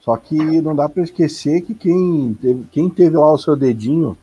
[0.00, 4.16] Só que não dá para esquecer que quem teve, quem teve lá o seu dedinho,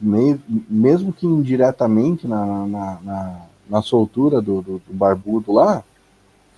[0.00, 5.82] me- mesmo que indiretamente na, na, na, na soltura do, do, do barbudo lá,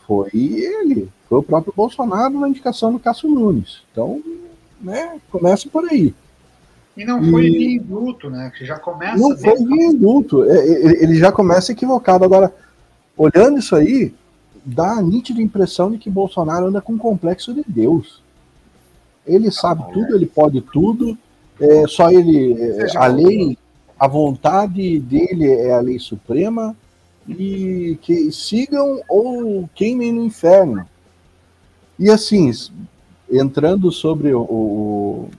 [0.07, 1.09] foi ele.
[1.29, 3.83] Foi o próprio Bolsonaro na indicação do Cássio Nunes.
[3.93, 4.21] Então,
[4.81, 6.13] né, começa por aí.
[7.01, 8.53] E não foi E- via indulto, né?
[8.57, 10.45] Que já começa Não foi via indulto.
[10.45, 12.25] É, é, Ele já começa equivocado.
[12.27, 12.53] Agora,
[13.17, 14.13] olhando isso aí,
[14.63, 18.23] dá a nítida impressão de que Bolsonaro anda com um complexo de Deus.
[19.27, 21.17] Ele sabe tudo, ele pode tudo.
[21.59, 22.53] É, só ele.
[22.61, 23.57] é, a lei,
[23.99, 26.77] a vontade dele é a lei suprema.
[27.27, 30.85] E que sigam ou queimem no inferno.
[31.99, 32.51] E assim,
[33.31, 35.31] entrando sobre o- o-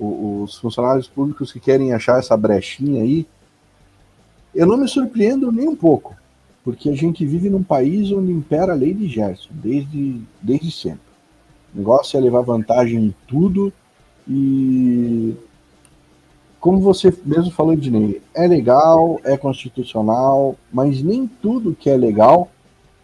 [0.00, 3.26] os funcionários públicos que querem achar essa brechinha aí,
[4.54, 6.16] eu não me surpreendo nem um pouco,
[6.64, 11.10] porque a gente vive num país onde impera a lei de Gerson, desde, desde sempre.
[11.74, 13.72] O negócio é levar vantagem em tudo
[14.26, 15.34] e,
[16.58, 22.50] como você mesmo falou, Dinei, é legal, é constitucional, mas nem tudo que é legal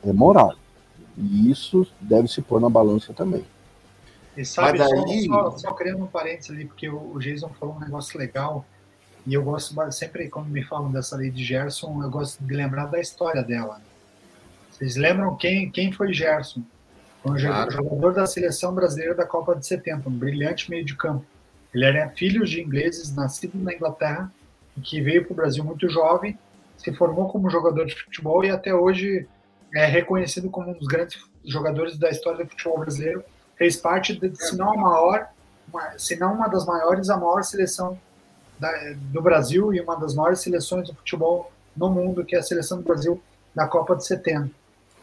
[0.03, 0.55] é moral.
[1.17, 3.45] E isso deve se pôr na balança também.
[4.37, 7.77] E sabe, Mas só- daí- só, só criando um parênteses ali, porque o, Jason falou
[7.77, 8.65] um negócio legal,
[9.27, 12.87] e eu gosto sempre, quando me falam dessa lei de Gerson, eu gosto de lembrar
[12.87, 13.81] da história dela.
[14.71, 16.63] Vocês lembram quem, quem foi Gerson?
[17.23, 17.71] Foi um Claro.
[17.71, 21.25] jogador da seleção brasileira da Copa de 70, um brilhante meio de campo.
[21.75, 24.31] Ele era filho de ingleses, nascido na Inglaterra,
[24.77, 26.39] e que veio para o Brasil muito jovem,
[26.77, 29.27] se formou como jogador de futebol e até hoje
[29.75, 33.25] é reconhecido como um dos grandes jogadores da história do futebol brasileiro.
[33.57, 35.29] Fez parte, de, se não a maior,
[35.73, 37.99] uma- se não uma das maiores, a maior seleção
[38.59, 42.43] da- do Brasil e uma das maiores seleções do futebol no mundo, que é a
[42.43, 43.21] seleção do Brasil
[43.55, 44.51] da Copa de 70.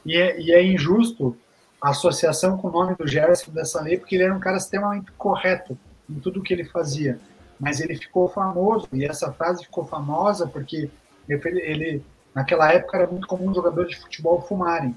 [0.06, 1.36] E é, e é injusto
[1.82, 5.12] a associação com o nome do Gerson dessa lei, porque ele era um cara extremamente
[5.14, 5.78] correto
[6.10, 7.20] em tudo que ele fazia.
[7.60, 10.90] Mas ele ficou famoso, e essa frase ficou famosa porque
[11.30, 14.96] ele, ele- naquela época era muito comum jogadores de futebol fumarem.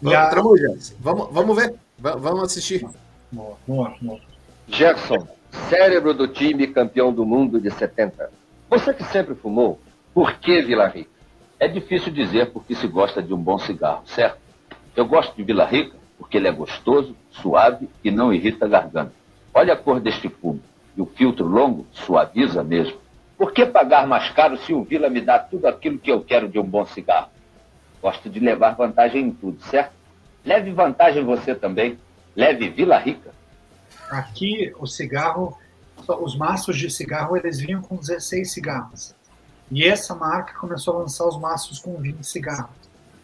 [0.00, 1.74] Vamos, a- Tramujas, vamos, vamos ver.
[2.04, 2.86] Va- Vamos assistir.
[3.32, 4.20] Boa, boa, boa.
[4.68, 5.26] Gerson,
[5.70, 8.30] cérebro do time campeão do mundo de 70.
[8.68, 9.80] Você que sempre fumou,
[10.12, 11.08] por que Vila Rica?
[11.58, 14.36] É difícil dizer porque se gosta de um bom cigarro, certo?
[14.94, 19.12] Eu gosto de Vila Rica porque ele é gostoso, suave e não irrita a garganta.
[19.54, 20.60] Olha a cor deste fumo.
[20.94, 22.98] E o filtro longo suaviza mesmo.
[23.38, 26.48] Por que pagar mais caro se o Vila me dá tudo aquilo que eu quero
[26.50, 27.30] de um bom cigarro?
[28.02, 29.92] Gosto de levar vantagem em tudo, certo?
[30.44, 31.98] Leve vantagem você também.
[32.36, 33.32] Leve Vila Rica.
[34.10, 35.56] Aqui, o cigarro,
[36.20, 39.14] os maços de cigarro, eles vinham com 16 cigarros.
[39.70, 42.76] E essa marca começou a lançar os maços com 20 cigarros.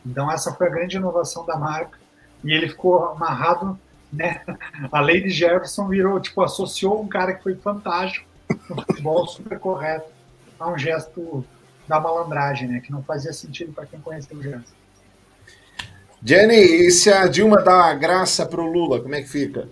[0.05, 1.99] Então essa foi a grande inovação da marca.
[2.43, 3.79] E ele ficou amarrado,
[4.11, 4.43] né?
[4.91, 8.27] A Lady Jefferson virou, tipo, associou um cara que foi fantástico
[8.69, 10.11] no futebol, super correto,
[10.59, 11.45] a um gesto
[11.87, 12.81] da malandragem, né?
[12.81, 14.73] Que não fazia sentido para quem conheceu o gesto.
[16.23, 19.67] Jenny, e se a Dilma dá uma graça pro Lula, como é que fica?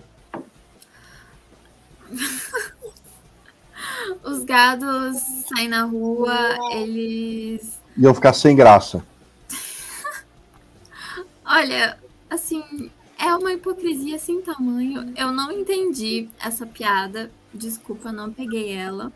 [4.24, 7.78] Os gados saem na rua, eles.
[7.96, 9.04] Iam ficar sem graça.
[11.44, 11.98] Olha,
[12.30, 15.12] assim, é uma hipocrisia sem tamanho.
[15.16, 17.30] Eu não entendi essa piada.
[17.52, 19.12] Desculpa, não peguei ela.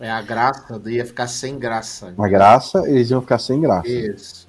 [0.00, 2.12] É a graça, ia ficar sem graça.
[2.18, 3.88] A graça, eles iam ficar sem graça.
[3.88, 4.43] Isso.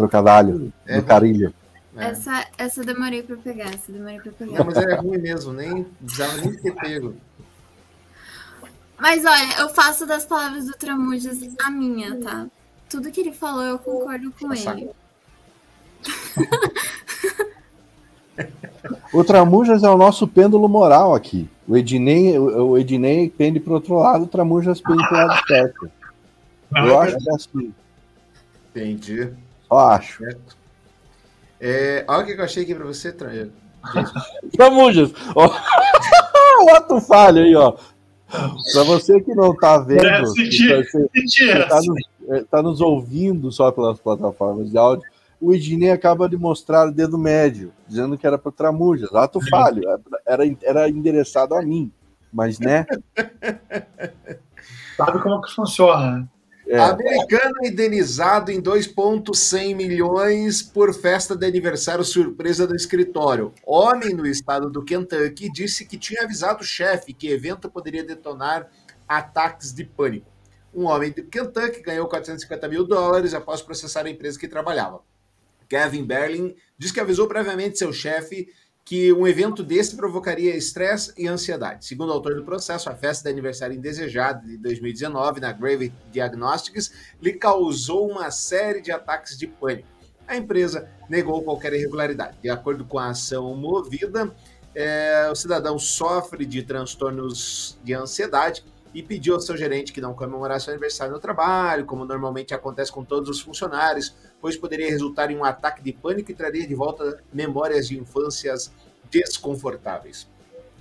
[0.00, 1.00] Trocadalho, É.
[1.00, 1.54] do carilho.
[1.96, 2.06] É.
[2.06, 4.58] Essa, essa eu demorei pra pegar, essa demorei pra pegar.
[4.58, 7.14] Não, mas é ruim mesmo, nem precisava nem ter pego.
[8.98, 12.46] Mas olha, eu faço das palavras do Tramujas a minha, tá?
[12.88, 14.90] Tudo que ele falou, eu concordo com Tá ele.
[19.12, 21.48] O Tramujas é o nosso pêndulo moral aqui.
[21.68, 25.90] O Ednei, o o Ednei pende pro outro lado, o Tramujas pende pro lado certo.
[26.74, 27.74] Eu acho que é assim.
[28.70, 29.28] Entendi.
[29.70, 30.24] Só acho.
[30.24, 30.56] Certo.
[31.60, 33.52] É, olha o que eu achei aqui pra você, Tra- gente.
[34.56, 35.12] Tramujas!
[35.34, 37.72] o ato falho aí, ó.
[38.72, 42.44] Pra você que não tá vendo, É, senti- que você, senti você tá, nos, é,
[42.44, 45.04] tá nos ouvindo só pelas plataformas de áudio,
[45.40, 49.12] o Ednei acaba de mostrar o dedo médio, dizendo que era para Tramujas.
[49.14, 49.82] Ato falho,
[50.26, 51.90] era, era endereçado a mim.
[52.32, 52.86] Mas, né?
[54.96, 56.28] Sabe como que funciona, né?
[56.70, 56.78] É.
[56.78, 63.52] Americano indenizado em 2,100 milhões por festa de aniversário surpresa do escritório.
[63.66, 68.70] Homem no estado do Kentucky disse que tinha avisado o chefe que evento poderia detonar
[69.08, 70.30] ataques de pânico.
[70.72, 75.00] Um homem do Kentucky ganhou 450 mil dólares após processar a empresa que trabalhava.
[75.68, 78.48] Kevin Berlin diz que avisou previamente seu chefe
[78.84, 81.84] que um evento desse provocaria estresse e ansiedade.
[81.84, 86.92] Segundo o autor do processo, a festa de aniversário indesejada de 2019 na Grave Diagnostics
[87.22, 89.88] lhe causou uma série de ataques de pânico.
[90.26, 92.38] A empresa negou qualquer irregularidade.
[92.42, 94.34] De acordo com a ação movida,
[94.74, 100.14] é, o cidadão sofre de transtornos de ansiedade e pediu ao seu gerente que não
[100.14, 105.30] comemorasse o aniversário no trabalho, como normalmente acontece com todos os funcionários, pois poderia resultar
[105.30, 108.72] em um ataque de pânico e traria de volta memórias de infâncias
[109.10, 110.28] desconfortáveis.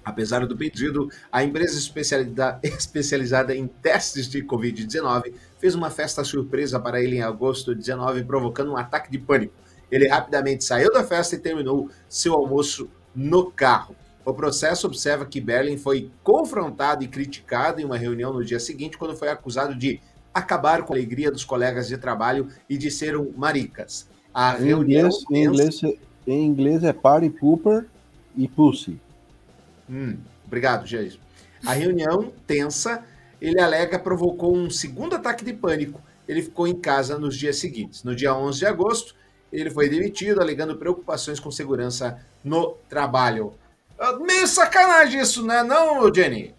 [0.04, 7.02] Apesar do pedido, a empresa especializada em testes de Covid-19 fez uma festa surpresa para
[7.02, 9.54] ele em agosto de 19, provocando um ataque de pânico.
[9.92, 13.96] Ele rapidamente saiu da festa e terminou seu almoço no carro.
[14.30, 18.98] O processo observa que Berlin foi confrontado e criticado em uma reunião no dia seguinte,
[18.98, 20.00] quando foi acusado de
[20.32, 24.08] acabar com a alegria dos colegas de trabalho e de ser um maricas.
[24.32, 25.82] A Em reunião inglês, em, inglês,
[26.28, 27.88] em inglês é party pooper
[28.38, 29.00] e pussy.
[29.90, 31.18] Hum, obrigado, Jair.
[31.66, 33.04] A reunião tensa,
[33.42, 36.00] ele alega, provocou um segundo ataque de pânico.
[36.28, 38.04] Ele ficou em casa nos dias seguintes.
[38.04, 39.16] No dia 11 de agosto,
[39.52, 43.56] ele foi demitido, alegando preocupações com segurança no trabalho.
[44.00, 46.56] Ah, Meio sacanagem isso, né, não, Jenny?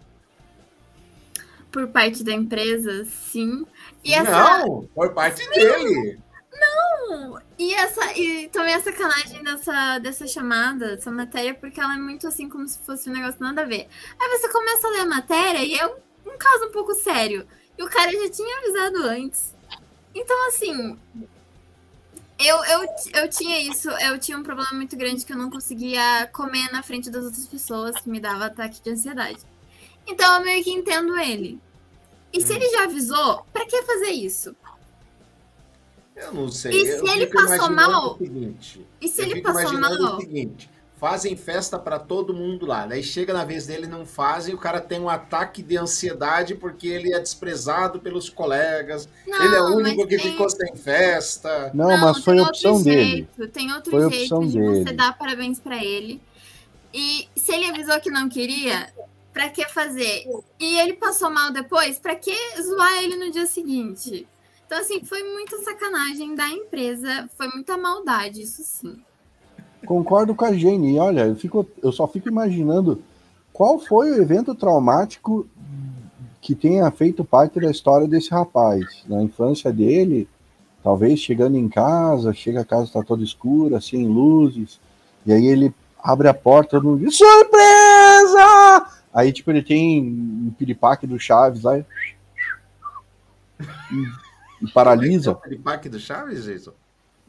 [1.73, 3.67] Por parte da empresa, sim.
[4.05, 4.31] E essa.
[4.31, 6.19] Não, por parte dele.
[6.53, 7.41] Não!
[7.59, 8.13] E essa.
[8.19, 12.67] E também a sacanagem dessa, dessa chamada, dessa matéria, porque ela é muito assim como
[12.67, 13.89] se fosse um negócio nada a ver.
[14.19, 15.95] Aí você começa a ler a matéria e é um,
[16.27, 17.47] um caso um pouco sério.
[17.79, 19.55] E o cara já tinha avisado antes.
[20.15, 20.99] Então, assim.
[22.43, 22.89] Eu, eu,
[23.23, 26.83] eu tinha isso, eu tinha um problema muito grande que eu não conseguia comer na
[26.83, 29.41] frente das outras pessoas, que me dava ataque de ansiedade.
[30.07, 31.61] Então eu meio que entendo ele.
[32.33, 34.57] E se ele já avisou, pra que fazer isso?
[36.17, 36.73] Eu não sei.
[36.73, 38.19] E eu se ele passou mal?
[39.01, 39.91] E se eu ele passou mal?
[39.91, 42.87] o seguinte: fazem festa para todo mundo lá.
[42.87, 46.87] Daí chega na vez dele, não fazem, o cara tem um ataque de ansiedade porque
[46.87, 49.09] ele é desprezado pelos colegas.
[49.27, 51.71] Não, ele é o único que tem- ficou sem festa.
[51.73, 53.11] Não, mas foi tem opção outro dele.
[53.39, 54.97] jeito, Tem outro Foi jeito opção de você dele.
[54.97, 56.21] dar parabéns pra ele.
[56.93, 58.93] E se ele avisou que não queria,
[59.33, 60.27] pra que fazer?
[60.59, 64.29] E ele passou mal depois, pra que zoar ele no dia seguinte?
[64.67, 69.03] Então, assim, foi muita sacanagem da empresa, foi muita maldade, isso sim.
[69.87, 70.99] Concordo com a Jenny.
[70.99, 73.03] Olha, eu, fico, eu só fico imaginando
[73.53, 75.47] qual foi o evento traumático
[76.41, 79.05] que tenha feito parte da história desse rapaz.
[79.07, 80.29] Na infância dele,
[80.83, 84.81] talvez chegando em casa, chega a casa está toda escura, sem luzes,
[85.27, 88.87] e aí ele abre a porta no diz surpresa!
[89.13, 91.79] Aí, tipo, ele tem um piripaque do Chaves lá.
[91.79, 91.85] e-
[94.63, 95.37] e, paralisa.
[95.49, 96.73] De parque do Chaves, Jason?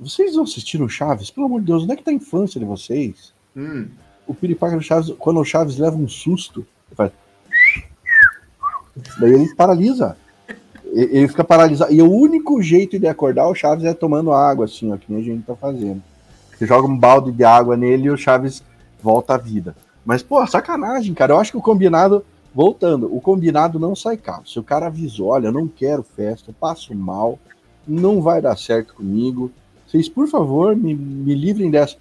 [0.01, 1.29] Vocês não assistiram Chaves?
[1.29, 3.31] Pelo amor de Deus, onde é que tá a infância de vocês?
[3.55, 3.87] Hum.
[4.25, 7.11] O piripaque do Chaves, quando o Chaves leva um susto, ele faz.
[9.19, 10.17] Daí ele paralisa.
[10.91, 11.93] Ele fica paralisado.
[11.93, 15.21] E o único jeito de acordar o Chaves é tomando água, assim, ó, que nem
[15.21, 16.01] a gente tá fazendo.
[16.57, 18.63] Você joga um balde de água nele e o Chaves
[19.01, 19.75] volta à vida.
[20.03, 21.33] Mas, pô, sacanagem, cara.
[21.33, 24.47] Eu acho que o combinado, voltando, o combinado não sai caro.
[24.47, 27.37] Se o cara avisou, olha, eu não quero festa, eu passo mal,
[27.87, 29.51] não vai dar certo comigo.
[29.91, 31.97] Vocês, por favor, me, me livrem dessa.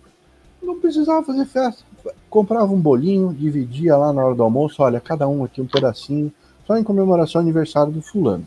[0.63, 1.83] Não precisava fazer festa.
[2.29, 6.33] Comprava um bolinho, dividia lá na hora do almoço, olha, cada um aqui um pedacinho,
[6.65, 8.47] só em comemoração ao aniversário do fulano.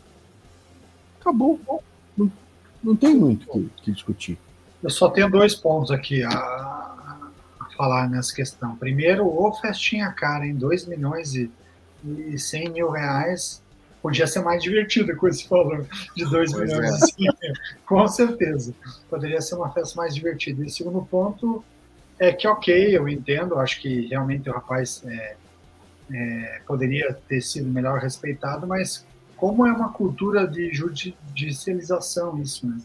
[1.20, 1.60] Acabou.
[2.16, 2.32] Não,
[2.82, 4.38] não tem muito que, que discutir.
[4.82, 8.74] Eu só tenho dois pontos aqui a, a falar nessa questão.
[8.76, 11.50] Primeiro, o festinha cara, em 2 milhões e,
[12.02, 13.62] e 100 mil reais,
[14.04, 17.06] podia ser mais divertido com esse valor de 2 Pois milhões é.
[17.06, 17.32] 100 mil.
[17.86, 18.74] Com certeza.
[19.08, 20.62] Poderia ser uma festa mais divertida.
[20.62, 21.64] E o segundo ponto
[22.18, 25.36] é que, ok, eu entendo, acho que realmente o rapaz é,
[26.12, 32.76] é, poderia ter sido melhor respeitado, mas como é uma cultura de judicialização isso, né?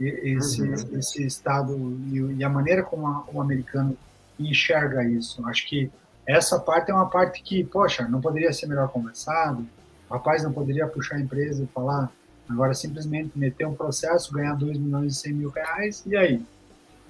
[0.00, 0.98] Esse, Uhum.
[0.98, 3.96] esse estado e, e a maneira como a- o americano
[4.38, 5.44] enxerga isso.
[5.48, 5.90] Acho que
[6.26, 9.66] essa parte é uma parte que, poxa, não poderia ser melhor conversado.
[10.10, 12.10] Rapaz não poderia puxar a empresa e falar,
[12.48, 16.42] agora simplesmente meter um processo, ganhar 2 milhões e 100 mil reais, e aí?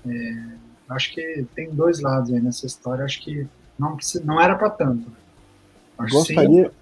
[0.07, 0.45] É,
[0.89, 3.05] acho que tem dois lados aí nessa história.
[3.05, 3.47] Acho que
[3.79, 5.07] não, precisa, não era para tanto.
[5.99, 6.73] Acho que sim, Gostaria,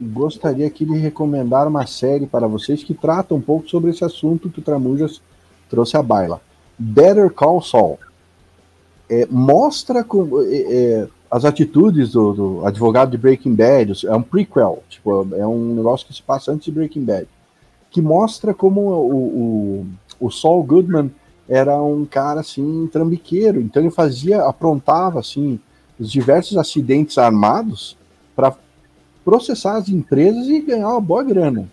[0.00, 4.48] gostaria aqui de recomendar uma série para vocês que trata um pouco sobre esse assunto
[4.50, 5.20] que o Tramujas
[5.68, 6.40] trouxe à baila.
[6.78, 7.98] Better Call Saul.
[9.08, 14.06] É, mostra com- é, é, as atitudes do, do advogado de Breaking Bad.
[14.06, 17.26] É um prequel, tipo, é um negócio que se passa antes de Breaking Bad.
[17.90, 19.16] Que mostra como o,
[20.20, 21.10] o, o Saul Goodman
[21.48, 23.60] era um cara assim trambiqueiro.
[23.60, 25.58] Então ele fazia, aprontava assim
[25.98, 27.96] os diversos acidentes armados
[28.36, 28.54] para
[29.24, 31.68] processar as empresas e ganhar uma boa grana.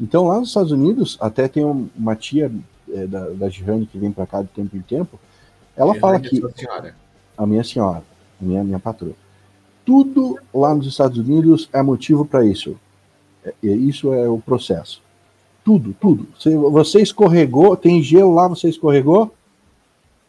[0.00, 2.50] Então, lá nos Estados Unidos, até tem um- uma tia
[2.92, 5.20] é, da, da Girane que vem para cá de tempo em tempo,
[5.76, 6.66] ela fala Geralmente, que
[7.38, 8.02] a minha senhora,
[8.40, 9.14] minha, minha patroa,
[9.84, 12.76] tudo lá nos Estados Unidos é motivo para isso.
[13.44, 15.02] É- isso é o processo.
[15.64, 16.26] Tudo, tudo.
[16.38, 19.32] Você, você escorregou, tem gelo lá, você escorregou,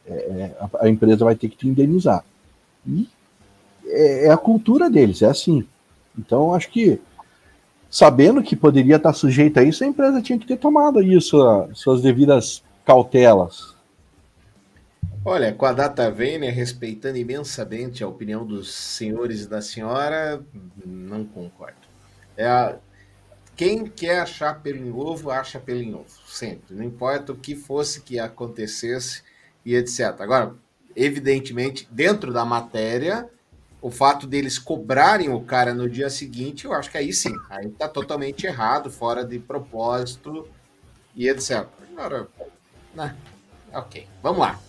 [0.07, 2.23] é, é, a, a empresa vai ter que te indenizar.
[2.87, 3.07] E
[3.85, 5.65] é, é a cultura deles, é assim.
[6.17, 6.99] Então, acho que,
[7.89, 12.01] sabendo que poderia estar sujeito a isso, a empresa tinha que ter tomado sua, suas
[12.01, 13.74] devidas cautelas.
[15.25, 20.43] Olha, com a data vênia, respeitando imensamente a opinião dos senhores e da senhora,
[20.85, 21.77] não concordo.
[22.37, 22.77] É a-
[23.55, 26.05] Quem quer achar pelo em ovo, acha pelo em ovo.
[26.27, 26.75] Sempre.
[26.75, 29.23] Não importa o que fosse que acontecesse
[29.65, 30.21] e etc.
[30.21, 30.53] Agora,
[30.95, 33.29] evidentemente, dentro da matéria,
[33.81, 37.33] o fato deles cobrarem o cara no dia seguinte, eu acho que aí sim.
[37.49, 40.47] Aí tá totalmente errado, fora de propósito
[41.15, 41.67] e etc.
[41.93, 42.27] Agora,
[42.93, 43.15] né?
[43.73, 44.59] Ok, vamos lá.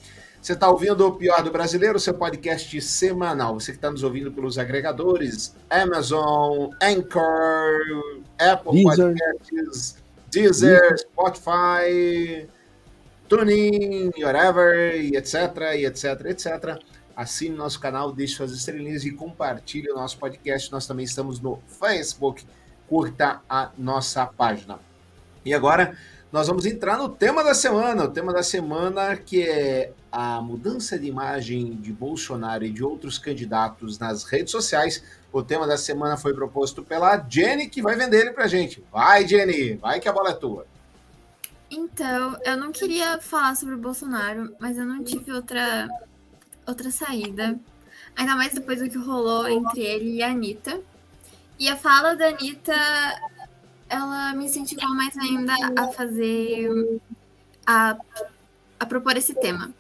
[0.46, 3.54] Você está ouvindo o Pior do Brasileiro, seu podcast semanal.
[3.54, 9.16] Você que está nos ouvindo pelos agregadores Amazon, Anchor, Apple Deezer.
[9.18, 9.96] Podcasts,
[10.30, 12.48] Deezer, Spotify,
[13.28, 15.34] TuneIn, whatever, e etc,
[15.74, 16.80] e etc, etc.
[17.16, 20.70] Assine nosso canal, deixe suas estrelinhas e compartilhe o nosso podcast.
[20.70, 22.46] Nós também estamos no Facebook.
[22.88, 24.78] Curta a nossa página.
[25.44, 25.98] E agora
[26.30, 28.04] nós vamos entrar no tema da semana.
[28.04, 33.18] O tema da semana que é a mudança de imagem de Bolsonaro e de outros
[33.18, 35.04] candidatos nas redes sociais.
[35.30, 38.82] O tema da semana foi proposto pela Jenny, que vai vender ele pra gente.
[38.90, 40.66] Vai, Jenny, vai que a bola é tua.
[41.70, 45.86] Então, eu não queria falar sobre o Bolsonaro, mas eu não tive outra,
[46.66, 47.60] outra saída.
[48.16, 50.80] Ainda mais depois do que rolou entre ele e a Anitta.
[51.58, 52.72] E a fala da Anitta,
[53.86, 57.00] ela me incentivou mais ainda a fazer.
[57.66, 57.98] a,
[58.80, 59.74] a propor esse tema.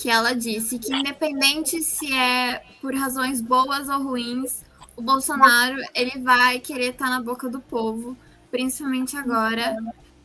[0.00, 4.64] Que ela disse que, independente se é por razões boas ou ruins,
[4.96, 8.16] o Bolsonaro ele vai querer estar na boca do povo,
[8.50, 9.76] principalmente agora,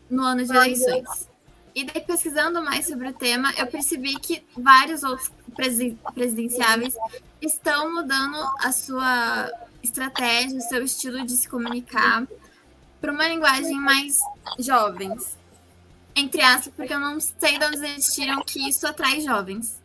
[0.10, 1.28] no ano de eleições.
[1.76, 6.96] E daí, pesquisando mais sobre o tema, eu percebi que vários outros presi- presidenciáveis
[7.42, 9.52] estão mudando a sua
[9.84, 12.26] estratégia, o seu estilo de se comunicar
[13.02, 14.20] para uma linguagem mais
[14.58, 15.38] jovens.
[16.16, 19.82] Entre aspas, porque eu não sei de onde eles tiram que isso atrai jovens.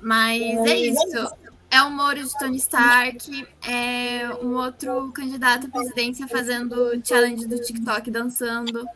[0.00, 1.32] Mas é isso.
[1.70, 7.58] É o Moro de Tony Stark, é um outro candidato à presidência fazendo challenge do
[7.60, 8.86] TikTok dançando.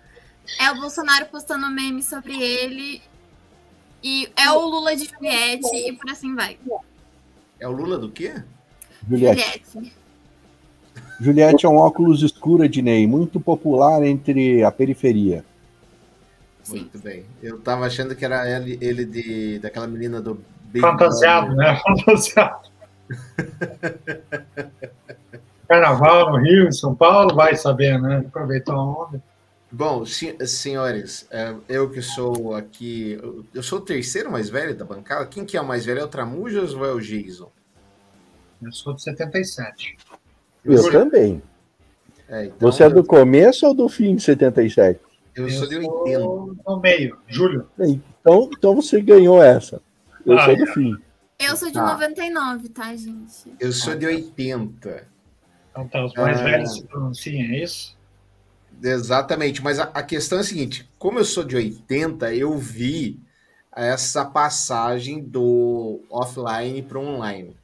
[0.61, 3.01] É o Bolsonaro postando memes sobre ele.
[4.03, 6.59] E é o Lula de Juliette e por assim vai.
[7.59, 8.35] É o Lula do quê?
[9.09, 9.65] Juliette.
[9.73, 9.97] Juliette.
[11.19, 15.45] Juliette é um óculos escuro, Ednei, muito popular entre a periferia.
[16.67, 16.79] Sim.
[16.81, 17.25] Muito bem.
[17.43, 21.81] Eu tava achando que era ele, ele de, daquela menina do Big Fantasiado, né?
[21.87, 22.69] Fantasiado.
[25.69, 28.25] Carnaval no Rio, em São Paulo, vai saber, né?
[28.27, 29.23] Aproveitou a onda.
[29.71, 33.19] Bom, se- senhores, é, eu que sou aqui.
[33.21, 35.27] eu- Eu sou o terceiro mais velho da bancada.
[35.27, 36.01] Quem que é o mais velho?
[36.01, 37.51] É o Tramujas ou é o Jason?
[38.63, 39.97] Eu sou de 77.
[40.65, 41.43] Eu sou- também.
[42.29, 45.01] É, então, Você é do começo ou do fim de 77?
[45.37, 46.21] Eu sou de Eu 80.
[46.21, 47.69] sou no meio, Júlio.
[47.79, 49.81] Então, então você ganhou essa.
[50.25, 50.97] Eu Ah, sou do fim.
[51.39, 51.93] Eu sou de Tá.
[51.93, 53.53] 99, tá, gente?
[53.61, 55.07] Eu sou de 80.
[55.71, 56.45] Então tá, os mais Ah.
[56.45, 57.95] velhos se pronunciam, é isso?
[58.83, 63.19] Exatamente, mas a, a questão é a seguinte: como eu sou de 80, eu vi
[63.75, 67.55] essa passagem do offline para o online.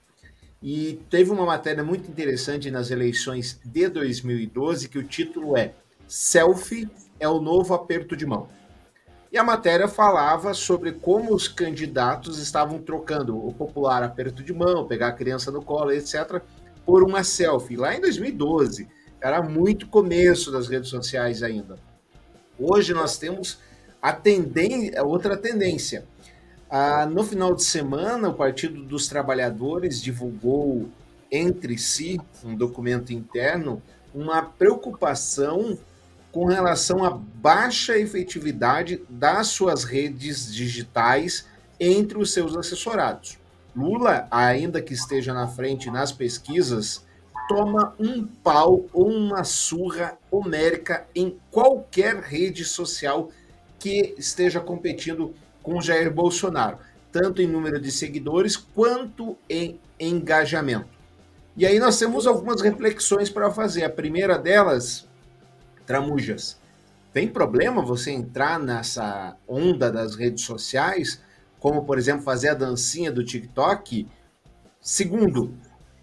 [0.62, 5.72] E teve uma matéria muito interessante nas eleições de 2012 que o título é
[6.06, 6.88] Selfie
[7.22, 8.48] é o novo aperto de mão.
[9.30, 14.86] E a matéria falava sobre como os candidatos estavam trocando o popular aperto de mão,
[14.86, 16.42] pegar a criança no colo, etc.,
[16.84, 17.76] por uma selfie.
[17.76, 18.88] Lá em 2012,
[19.20, 21.76] era muito começo das redes sociais ainda.
[22.58, 23.58] Hoje nós temos
[24.02, 26.04] a tendência, outra tendência.
[26.68, 30.88] Ah, no final de semana, o Partido dos Trabalhadores divulgou
[31.30, 33.80] entre si, um documento interno,
[34.12, 35.78] uma preocupação
[36.32, 41.46] com relação à baixa efetividade das suas redes digitais
[41.78, 43.38] entre os seus assessorados.
[43.76, 47.04] Lula, ainda que esteja na frente nas pesquisas,
[47.48, 53.30] toma um pau ou uma surra homérica em qualquer rede social
[53.78, 56.78] que esteja competindo com Jair Bolsonaro,
[57.10, 60.88] tanto em número de seguidores quanto em engajamento.
[61.56, 63.84] E aí nós temos algumas reflexões para fazer.
[63.84, 65.06] A primeira delas,
[65.86, 66.58] Tramujas,
[67.12, 71.20] tem problema você entrar nessa onda das redes sociais,
[71.60, 74.08] como por exemplo fazer a dancinha do TikTok?
[74.80, 75.54] Segundo,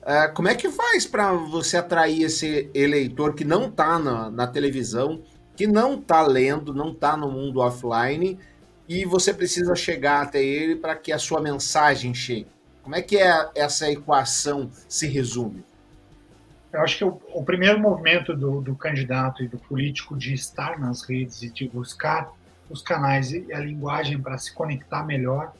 [0.04, 4.48] ah, como é que faz para você atrair esse eleitor que não está na, na
[4.48, 5.22] televisão,
[5.56, 8.40] que não está lendo, não está no mundo offline,
[8.88, 12.48] e você precisa chegar até ele para que a sua mensagem chegue?
[12.82, 15.64] Como é que é essa equação se resume?
[16.72, 20.80] Eu acho que o, o primeiro movimento do, do candidato e do político de estar
[20.80, 22.32] nas redes e de buscar
[22.70, 25.52] os canais e a linguagem para se conectar melhor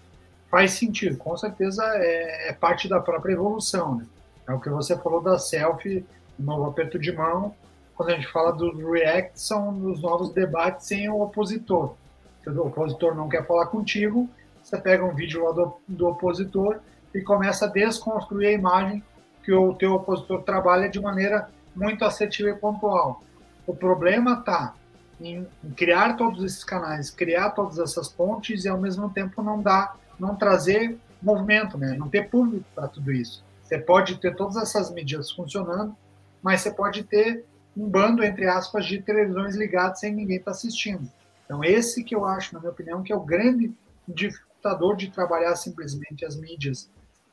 [0.50, 1.18] faz sentido.
[1.18, 3.96] Com certeza é, é parte da própria evolução.
[3.96, 4.06] Né?
[4.48, 6.06] É o que você falou da selfie,
[6.38, 7.56] o novo aperto de mão.
[7.96, 11.96] Quando a gente fala do react, são os novos debates sem o opositor.
[12.44, 14.30] Se o opositor não quer falar contigo,
[14.64, 16.80] você pega um vídeo lá do, do opositor
[17.14, 19.04] e começa a desconstruir a imagem
[19.50, 23.24] que o teu opositor trabalha de maneira muito assertiva e pontual.
[23.66, 24.76] O problema está
[25.20, 29.98] em, criar todos esses canais, criar todas essas pontes e ao mesmo tempo não dar,
[30.20, 31.96] não trazer movimento, né?
[31.98, 33.44] Não ter público para tudo isso.
[33.64, 35.98] Você pode ter todas essas mídias funcionando,
[36.44, 37.44] mas você pode ter
[37.76, 41.12] um bando entre aspas de televisões ligadas sem ninguém estar tá assistindo.
[41.46, 43.74] Então esse que eu acho, na minha opinião, que é o grande
[44.08, 46.88] dificultador de trabalhar simplesmente as mídias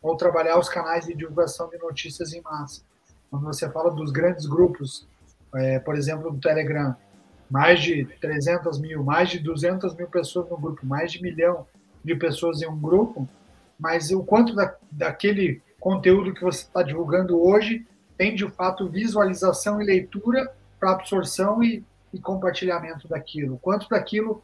[0.06, 2.82] ou trabalhar os canais de divulgação de notícias em massa.
[3.28, 5.06] Quando você fala dos grandes grupos,
[5.52, 6.94] é, por exemplo, do Telegram,
[7.50, 11.66] mais de 300 mil, mais de 200 mil pessoas no grupo, mais de milhão
[12.04, 13.28] de pessoas em um grupo,
[13.76, 17.84] mas o quanto da, daquele conteúdo que você está divulgando hoje
[18.16, 24.40] tem de fato visualização e leitura para absorção e, e compartilhamento daquilo, quanto daquilo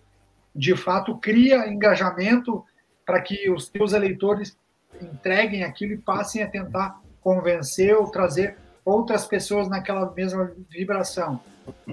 [0.54, 2.64] de fato cria engajamento
[3.06, 4.56] para que os teus eleitores
[5.02, 11.40] entreguem aquilo e passem a tentar convencer ou trazer outras pessoas naquela mesma vibração.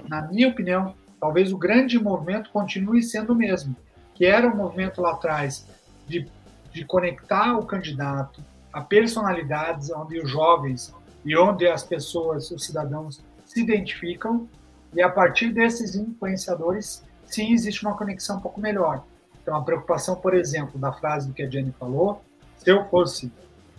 [0.08, 3.76] Na minha opinião, talvez o grande movimento continue sendo o mesmo,
[4.14, 5.66] que era o movimento lá atrás
[6.06, 6.28] de,
[6.72, 8.42] de conectar o candidato
[8.72, 10.94] a personalidades onde os jovens
[11.24, 14.48] e onde as pessoas, os cidadãos, se identificam,
[14.94, 19.04] e a partir desses influenciadores, sim, existe uma conexão um pouco melhor.
[19.42, 22.22] Então, a preocupação, por exemplo, da frase que a Jenny falou,
[22.62, 23.32] se eu fosse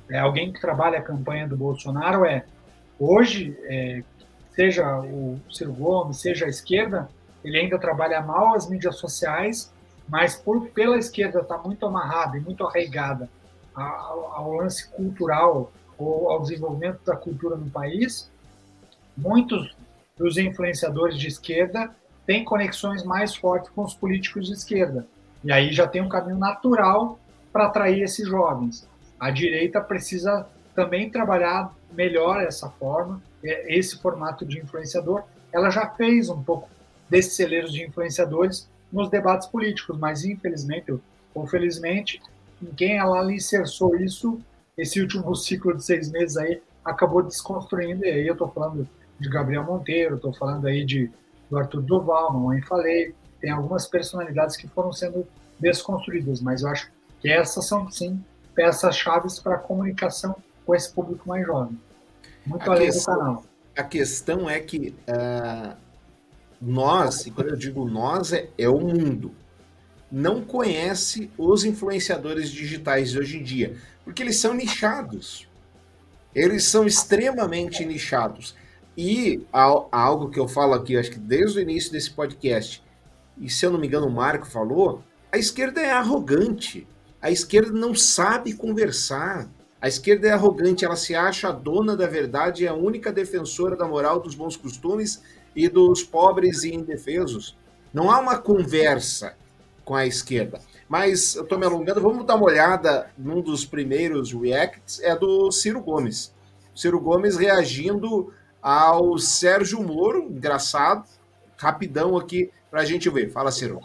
[0.10, 2.44] é, alguém que trabalha a campanha do Bolsonaro, é
[3.00, 4.04] hoje, é,
[4.56, 7.08] seja o Ciro Gomes, seja a esquerda,
[7.44, 9.72] ele ainda trabalha mal as mídias sociais,
[10.10, 13.30] mas por pela esquerda está muito amarrada e muito arraigada
[13.76, 18.32] ao, ao lance cultural ou ao desenvolvimento da cultura no país,
[19.16, 19.76] muitos
[20.18, 25.08] dos influenciadores de esquerda têm conexões mais fortes com os políticos de esquerda.
[25.44, 27.20] E aí já tem um caminho natural
[27.52, 28.88] para atrair esses jovens.
[29.20, 35.24] A direita precisa também trabalhar melhor essa forma, é, esse formato de influenciador.
[35.52, 36.70] Ela já fez um pouco
[37.10, 40.94] desses celeiros de influenciadores nos debates políticos, mas infelizmente
[41.34, 42.22] ou felizmente,
[42.76, 44.40] quem ela alicerçou isso,
[44.78, 48.04] esse último ciclo de seis meses aí, acabou desconstruindo.
[48.06, 48.88] E aí eu estou falando
[49.20, 51.10] de Gabriel Monteiro, estou falando aí de,
[51.50, 55.28] do Arthur Duval, mamãe falei, tem algumas personalidades que foram sendo
[55.60, 56.92] desconstruídas, mas eu acho
[57.22, 58.24] que essas são, sim,
[58.56, 61.80] peças chaves para a comunicação com esse público mais jovem.
[62.46, 63.46] Muito a além questão, do canal.
[63.78, 65.78] A questão é que uh,
[66.62, 69.34] nós, e quando eu digo nós, é, é o mundo,
[70.12, 75.48] não conhece os influenciadores digitais de hoje em dia, porque eles são nichados.
[76.36, 78.56] Eles são extremamente nichados.
[78.98, 82.84] E algo que eu falo aqui, acho que desde o início desse podcast,
[83.38, 85.02] e se eu não me engano o Marco falou,
[85.32, 86.88] a esquerda é arrogante.
[87.22, 89.48] A esquerda não sabe conversar.
[89.80, 93.76] A esquerda é arrogante, ela se acha a dona da verdade e a única defensora
[93.76, 95.22] da moral, dos bons costumes
[95.56, 97.56] e dos pobres e indefesos.
[97.94, 99.36] Não há uma conversa
[99.86, 100.60] com a esquerda.
[100.90, 105.52] Mas eu estou me alongando, vamos dar uma olhada num dos primeiros reacts, é do
[105.52, 106.34] Ciro Gomes.
[106.76, 111.06] Ciro Gomes reagindo ao Sérgio Moro, engraçado,
[111.58, 113.30] rapidão aqui para a gente ver.
[113.32, 113.80] Fala, Ciro.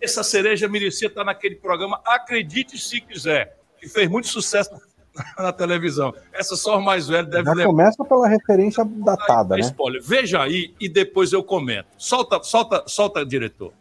[0.00, 4.70] Essa cereja merecia estar naquele programa Acredite Se Quiser, que fez muito sucesso
[5.38, 6.14] na televisão.
[6.32, 7.66] Essa só mais velhos devem lembrar.
[7.66, 9.62] começa pela referência datada, né?
[9.62, 10.02] Spoiler.
[10.02, 11.88] Veja aí e depois eu comento.
[11.96, 13.72] Solta, solta, solta, diretor.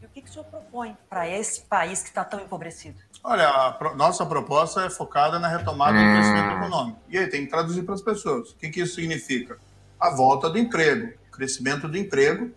[0.00, 2.98] E o que, que o senhor propõe para esse país que está tão empobrecido?
[3.24, 6.98] Olha, a pro, nossa proposta é focada na retomada do crescimento econômico.
[7.08, 8.50] E aí tem que traduzir para as pessoas.
[8.50, 9.58] O que, que isso significa?
[9.98, 12.50] A volta do emprego, crescimento do emprego,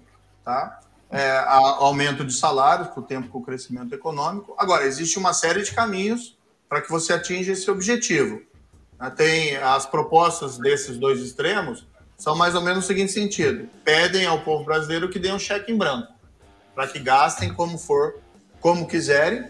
[0.44, 0.80] tá?
[1.18, 1.46] É,
[1.80, 4.54] aumento de salários com o tempo com o crescimento econômico.
[4.58, 6.38] Agora, existe uma série de caminhos
[6.68, 8.42] para que você atinja esse objetivo.
[9.00, 11.86] Né, tem as propostas desses dois extremos
[12.18, 15.72] são mais ou menos no seguinte sentido: pedem ao povo brasileiro que dê um cheque
[15.72, 16.14] em branco
[16.74, 18.20] para que gastem como for,
[18.60, 19.46] como quiserem,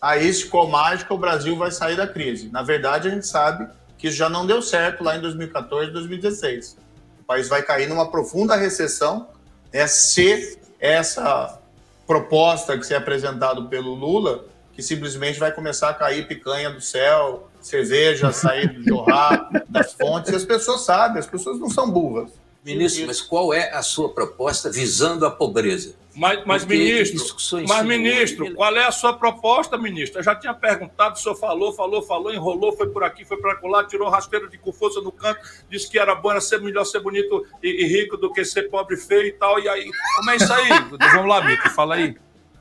[0.00, 2.48] aí se com mágica o Brasil vai sair da crise.
[2.48, 6.78] Na verdade, a gente sabe que isso já não deu certo lá em 2014, 2016.
[7.20, 9.28] O país vai cair numa profunda recessão
[9.70, 11.60] é se essa
[12.08, 16.80] proposta que se é apresentado pelo Lula, que simplesmente vai começar a cair picanha do
[16.80, 21.88] céu, cerveja sair do jorrar das fontes, e as pessoas sabem, as pessoas não são
[21.88, 22.30] burras.
[22.64, 25.96] Ministro, mas qual é a sua proposta visando a pobreza?
[26.14, 30.20] Mas, mas ministro, mas ministro, qual é a sua proposta, ministro?
[30.20, 33.58] Eu já tinha perguntado, o senhor falou, falou, falou, enrolou, foi por aqui, foi para
[33.64, 35.40] lá, tirou rasteiro de com força no canto,
[35.70, 38.64] disse que era bom, era ser melhor ser bonito e, e, rico do que ser
[38.64, 39.58] pobre e feio e tal.
[39.58, 40.68] E aí, como é isso aí?
[41.14, 42.14] Vamos lá, Mito, fala aí.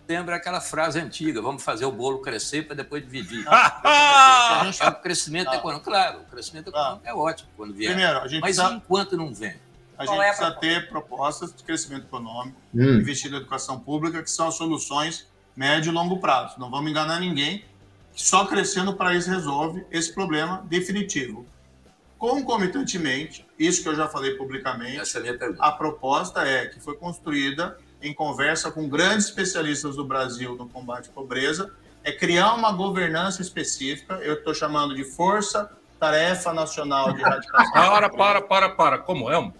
[0.07, 3.45] Lembra aquela frase antiga, vamos fazer o bolo crescer para depois dividir.
[3.47, 5.85] a gente o crescimento econômico.
[5.85, 7.93] Claro, o crescimento econômico é ótimo quando vier.
[7.93, 9.55] Primeiro, a gente mas enquanto não vem?
[10.01, 12.99] A Qual gente é precisa ter propostas de crescimento econômico, hum.
[12.99, 16.59] investir na educação pública, que são as soluções médio e longo prazo.
[16.59, 17.65] Não vamos enganar ninguém,
[18.13, 21.45] só crescendo o país resolve esse problema definitivo.
[22.17, 27.77] Concomitantemente, isso que eu já falei publicamente, é a, a proposta é que foi construída
[28.01, 31.71] em conversa com grandes especialistas do Brasil no combate à pobreza,
[32.03, 37.71] é criar uma governança específica, eu estou chamando de Força Tarefa Nacional de Erradicação.
[37.73, 38.97] Para, para, para, para.
[38.97, 39.51] Como é?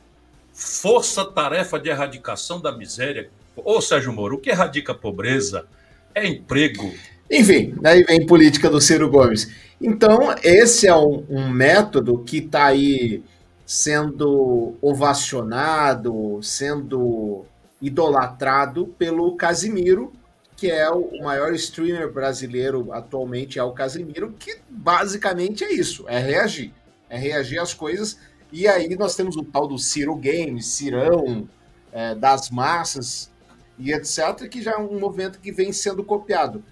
[0.54, 3.30] Força-tarefa de erradicação da miséria.
[3.56, 5.66] Ô, Sérgio Moro, o que erradica a pobreza
[6.14, 6.94] é emprego.
[7.30, 9.50] Enfim, aí vem política do Ciro Gomes.
[9.80, 13.24] Então, esse é um, um método que está aí
[13.66, 17.46] sendo ovacionado, sendo
[17.82, 20.12] idolatrado pelo Casimiro,
[20.58, 26.20] que é o maior streamer brasileiro atualmente, é o Casimiro, que basicamente é isso, é
[26.20, 26.74] reagir.
[27.10, 28.18] É reagir às coisas
[28.52, 31.48] e aí nós temos o tal do Ciro Games, Cirão,
[31.92, 33.32] é, das massas
[33.78, 36.64] e etc., que já é um movimento que vem sendo copiado.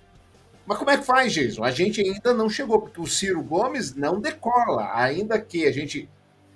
[0.65, 1.63] Mas como é que faz, Jason?
[1.63, 6.07] A gente ainda não chegou, porque o Ciro Gomes não decola, ainda que a gente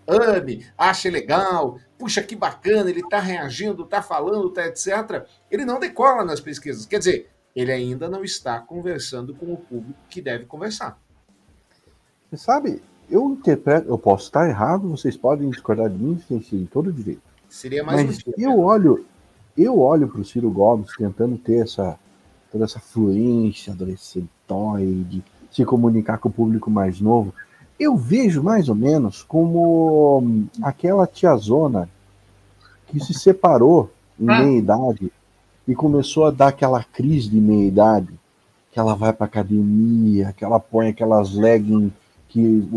[0.07, 5.25] ame, ache legal, puxa que bacana, ele está reagindo, está falando, tá etc.
[5.49, 6.85] Ele não decola nas pesquisas.
[6.85, 10.99] Quer dizer, ele ainda não está conversando com o público que deve conversar.
[12.29, 12.83] Você sabe,
[13.13, 17.21] eu interpreto, eu posso estar errado, vocês podem discordar de mim, tem todo o direito.
[17.47, 19.05] Seria mais Mas um eu olho,
[19.55, 21.99] eu olho para o Ciro Gomes tentando ter essa
[22.51, 27.33] toda essa fluência adolescentoide, se comunicar com o público mais novo.
[27.79, 31.89] Eu vejo mais ou menos como aquela tiazona
[32.87, 34.39] que se separou em ah.
[34.39, 35.11] meia idade
[35.67, 38.13] e começou a dar aquela crise de meia idade,
[38.71, 41.91] que ela vai para academia, que ela põe aquelas leggings
[42.33, 42.67] que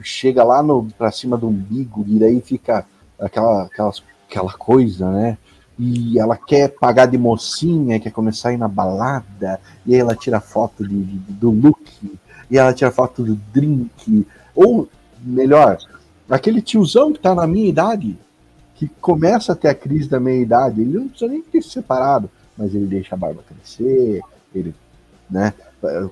[0.00, 2.86] chega lá no para cima do umbigo e daí fica
[3.18, 5.36] aquela, aquelas, aquela coisa, né?
[5.76, 10.14] E ela quer pagar de mocinha, quer começar a ir na balada, e aí ela
[10.14, 11.90] tira foto de, de, do look,
[12.48, 14.24] e ela tira foto do drink,
[14.54, 14.88] ou
[15.20, 15.78] melhor,
[16.30, 18.16] aquele tiozão que tá na minha idade,
[18.76, 21.70] que começa a ter a crise da meia idade, ele não precisa nem ter se
[21.70, 24.20] separado, mas ele deixa a barba crescer,
[24.54, 24.72] ele
[25.28, 25.52] né,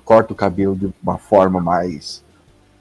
[0.03, 2.22] corta o cabelo de uma forma mais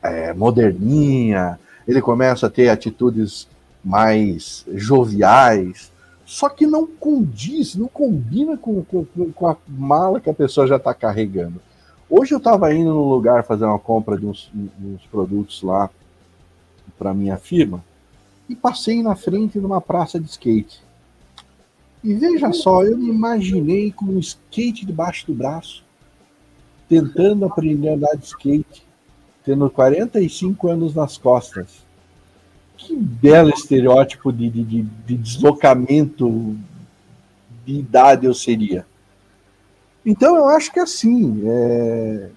[0.02, 3.48] é, moderninha, ele começa a ter atitudes
[3.84, 5.92] mais joviais,
[6.24, 10.76] só que não condiz, não combina com, com, com a mala que a pessoa já
[10.76, 11.60] está carregando.
[12.08, 15.90] Hoje eu estava indo num lugar fazer uma compra de uns, uns produtos lá
[16.98, 17.82] para minha firma
[18.48, 20.82] e passei na frente de uma praça de skate.
[22.04, 25.84] E veja só, eu me imaginei com um skate debaixo do braço,
[26.88, 28.84] tentando aprender a andar de skate
[29.44, 31.82] tendo 45 anos nas costas.
[32.76, 36.56] Que belo estereótipo de, de, de deslocamento
[37.64, 38.86] de idade eu seria.
[40.04, 41.42] Então eu acho que assim.
[41.46, 42.30] É...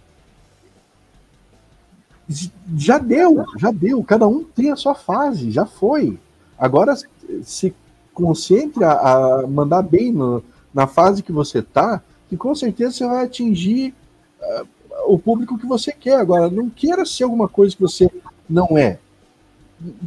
[2.75, 4.03] Já deu, já deu.
[4.03, 6.19] Cada um tem a sua fase, já foi.
[6.57, 6.95] Agora
[7.43, 7.73] se
[8.13, 10.43] concentre a, mandar bem no,
[10.73, 13.93] na fase que você tá, que com certeza você vai atingir
[14.41, 14.67] uh,
[15.07, 16.19] o público que você quer.
[16.19, 18.09] Agora, não queira ser alguma coisa que você
[18.49, 18.99] não é.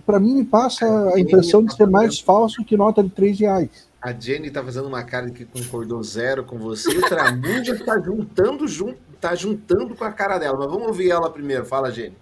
[0.07, 3.89] Para mim, me passa a impressão de ser mais falso que nota de 3 reais.
[4.01, 6.97] A Jenny tá fazendo uma cara de que concordou zero com você.
[6.97, 10.57] O Tramuja tá juntando, jun, tá juntando com a cara dela.
[10.57, 11.67] Mas vamos ouvir ela primeiro.
[11.67, 12.17] Fala, Jenny.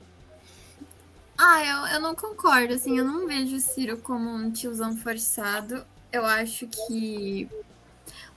[1.39, 2.73] Ah, eu, eu não concordo.
[2.73, 5.85] Assim, eu não vejo o Ciro como um tiozão forçado.
[6.11, 7.49] Eu acho que.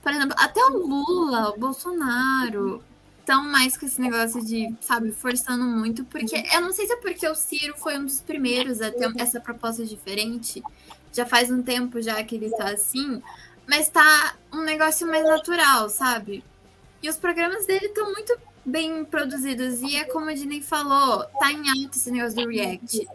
[0.02, 2.82] Por exemplo, até o Lula, o Bolsonaro,
[3.30, 6.44] estão mais com esse negócio de, sabe, forçando muito, porque uhum.
[6.52, 9.40] eu não sei se é porque o Ciro foi um dos primeiros a ter essa
[9.40, 10.60] proposta diferente.
[11.12, 13.22] Já faz um tempo já que ele tá assim,
[13.68, 16.42] mas tá um negócio mais natural, sabe?
[17.00, 19.80] E os programas dele estão muito bem produzidos.
[19.80, 23.06] E é como a Dinei falou, tá em alta esse negócio do React.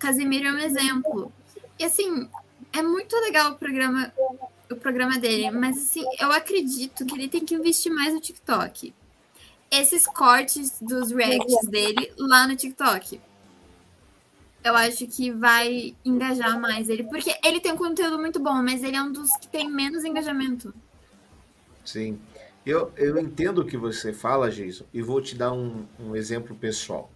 [0.00, 1.32] Casimiro é um exemplo.
[1.78, 2.28] E assim,
[2.72, 4.12] é muito legal o programa,
[4.68, 8.92] o programa dele, mas assim, eu acredito que ele tem que investir mais no TikTok
[9.70, 13.20] esses cortes dos reacts dele lá no TikTok.
[14.62, 18.82] Eu acho que vai engajar mais ele, porque ele tem um conteúdo muito bom, mas
[18.82, 20.74] ele é um dos que tem menos engajamento.
[21.84, 22.18] Sim.
[22.66, 26.54] Eu, eu entendo o que você fala, Jason, e vou te dar um, um exemplo
[26.54, 27.10] pessoal.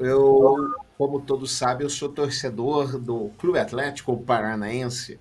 [0.00, 5.20] Eu, como todos sabem, eu sou torcedor do Clube Atlético Paranaense,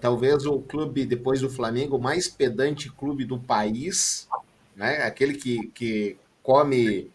[0.00, 4.28] talvez o clube, depois do Flamengo, mais pedante clube do país,
[4.76, 5.02] né?
[5.02, 7.10] Aquele que, que come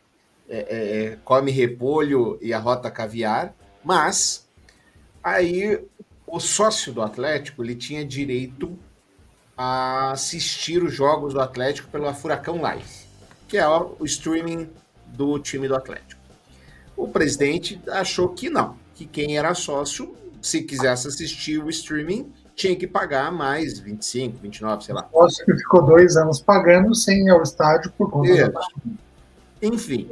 [0.50, 4.46] é, é, é, come repolho e arrota caviar, mas
[5.24, 5.82] aí
[6.28, 8.78] o sócio do Atlético ele tinha direito
[9.56, 13.06] a assistir os jogos do Atlético pela Furacão Live,
[13.48, 14.70] que é o streaming
[15.06, 16.20] do time do Atlético.
[16.98, 22.76] O presidente achou que não, que quem era sócio, se quisesse assistir o streaming, tinha
[22.76, 25.10] que pagar mais 25, 29, sei lá.
[25.12, 28.50] Nossa, que ficou dois anos pagando sem ir ao estádio por conta é.
[28.50, 28.62] da
[29.62, 30.12] Enfim,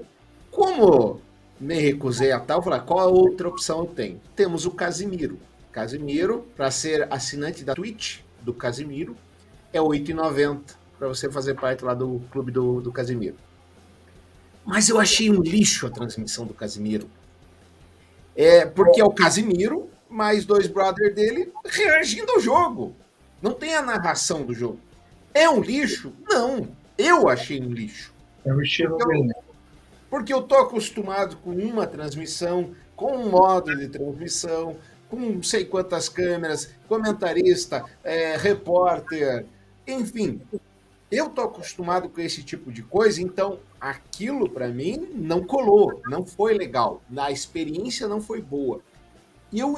[0.49, 1.21] como
[1.59, 4.19] me recusei a tal, falei, qual a outra opção eu tenho?
[4.35, 5.39] Temos o Casimiro.
[5.71, 9.15] Casimiro, para ser assinante da Twitch do Casimiro,
[9.71, 10.61] é R$ 8,90
[10.97, 13.35] para você fazer parte lá do clube do, do Casimiro.
[14.65, 17.07] Mas eu achei um lixo a transmissão do Casimiro.
[18.35, 22.95] É porque é o Casimiro mais dois brothers dele reagindo ao jogo.
[23.41, 24.79] Não tem a narração do jogo.
[25.33, 26.11] É um lixo?
[26.27, 26.67] Não.
[26.97, 28.13] Eu achei um lixo.
[28.43, 29.31] É o estilo porque dele.
[29.35, 29.43] Eu,
[30.09, 34.75] porque eu tô acostumado com uma transmissão, com um modo de transmissão,
[35.09, 39.45] com não sei quantas câmeras, comentarista, é, repórter,
[39.87, 40.41] enfim.
[41.11, 46.25] Eu tô acostumado com esse tipo de coisa, então aquilo para mim não colou, não
[46.25, 47.01] foi legal.
[47.15, 48.81] A experiência não foi boa.
[49.51, 49.75] E eu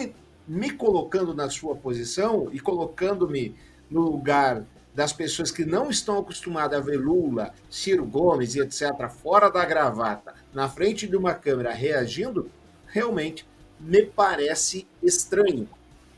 [0.47, 3.55] me colocando na sua posição e colocando-me
[3.89, 4.63] no lugar
[4.93, 9.63] das pessoas que não estão acostumadas a ver Lula, Ciro Gomes e etc., fora da
[9.63, 12.49] gravata, na frente de uma câmera reagindo,
[12.87, 13.47] realmente
[13.79, 15.67] me parece estranho.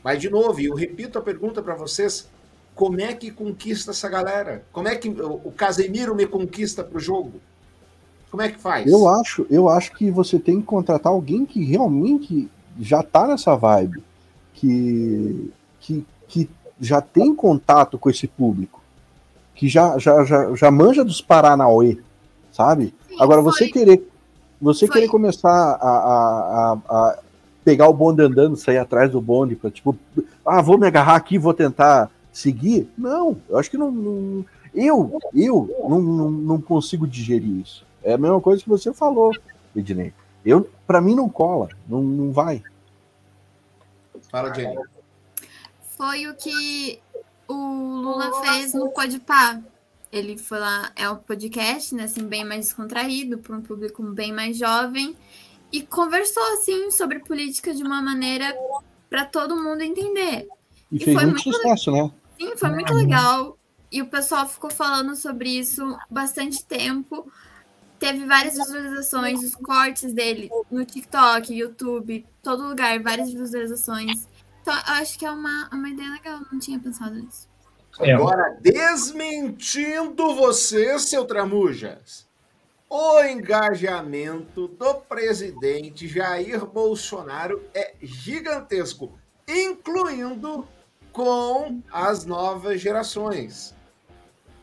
[0.02, 2.28] Mas, de novo, eu repito a pergunta para vocês:
[2.74, 4.64] como é que conquista essa galera?
[4.72, 7.40] Como é que o Casemiro me conquista para o jogo?
[8.30, 8.90] Como é que faz?
[8.90, 12.50] Eu acho, eu acho que você tem que contratar alguém que realmente
[12.80, 14.02] já tá nessa vibe,
[14.54, 16.50] que, que, que
[16.80, 18.82] já tem contato com esse público,
[19.54, 21.98] que já, já, já, já manja dos Paranauê,
[22.52, 22.94] sabe?
[23.08, 23.52] Sim, Agora, foi.
[23.52, 24.08] você querer
[24.60, 24.94] você foi.
[24.94, 27.18] querer começar a, a, a,
[27.64, 29.96] pegar o bonde andando, sair atrás do bonde, para tipo,
[30.44, 32.88] ah, vou me agarrar aqui, vou tentar seguir.
[32.96, 33.90] Não, eu acho que não.
[33.90, 34.44] não
[34.74, 37.86] eu, eu não, não, não, consigo digerir isso.
[38.02, 39.32] É a mesma coisa que você falou,
[39.74, 40.12] Ednei.
[40.44, 42.62] Eu, para mim, não cola, não, não vai.
[44.34, 44.76] Fala, Jenny.
[45.96, 46.98] Foi o que
[47.46, 49.62] o Lula fez no Podpah.
[50.10, 54.32] Ele foi lá, é um podcast, né, assim, bem mais descontraído, para um público bem
[54.32, 55.16] mais jovem,
[55.70, 58.52] e conversou, assim, sobre política de uma maneira
[59.08, 60.48] para todo mundo entender.
[60.90, 62.10] E, e fez muito, muito sucesso, né?
[62.36, 63.56] Sim, foi muito legal.
[63.92, 67.30] E o pessoal ficou falando sobre isso bastante tempo.
[68.04, 74.28] Teve várias visualizações, os cortes dele no TikTok, YouTube, todo lugar, várias visualizações.
[74.60, 77.48] Então, eu acho que é uma, uma ideia legal, não tinha pensado nisso.
[78.00, 78.12] É.
[78.12, 82.28] Agora, desmentindo você, seu Tramujas,
[82.90, 90.68] o engajamento do presidente Jair Bolsonaro é gigantesco, incluindo
[91.10, 93.74] com as novas gerações.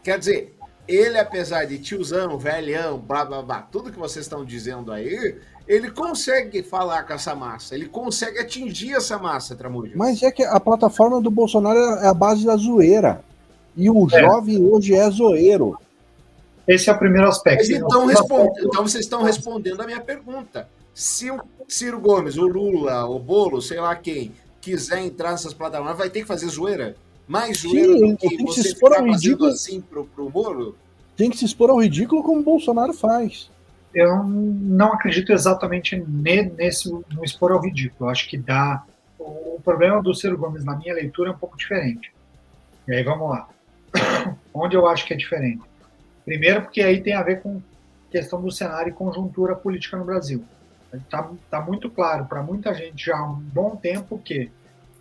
[0.03, 0.55] Quer dizer,
[0.87, 5.91] ele, apesar de tiozão, velhão, blá blá blá, tudo que vocês estão dizendo aí, ele
[5.91, 9.93] consegue falar com essa massa, ele consegue atingir essa massa, Tramujo.
[9.95, 13.23] Mas é que a plataforma do Bolsonaro é a base da zoeira.
[13.75, 14.19] E o é.
[14.19, 15.77] jovem hoje é zoeiro.
[16.67, 17.71] Esse é o primeiro aspecto.
[17.71, 20.67] Então, responde, então vocês estão respondendo a minha pergunta.
[20.93, 25.97] Se o Ciro Gomes, o Lula, o Bolo, sei lá quem, quiser entrar nessas plataformas,
[25.97, 26.95] vai ter que fazer zoeira?
[27.27, 30.75] Mais zoeira Sim, do que, que você se expor ao ridículo assim pro, pro Moro?
[31.15, 33.49] Tem que se expor ao ridículo como o Bolsonaro faz.
[33.93, 38.07] Eu não acredito exatamente nesse no expor ao ridículo.
[38.07, 38.83] Eu acho que dá.
[39.19, 42.11] O problema do Ciro Gomes, na minha leitura, é um pouco diferente.
[42.87, 43.47] E aí vamos lá.
[44.53, 45.61] Onde eu acho que é diferente?
[46.25, 47.61] Primeiro, porque aí tem a ver com
[48.09, 50.43] questão do cenário e conjuntura política no Brasil.
[50.93, 54.51] Está tá muito claro para muita gente já há um bom tempo que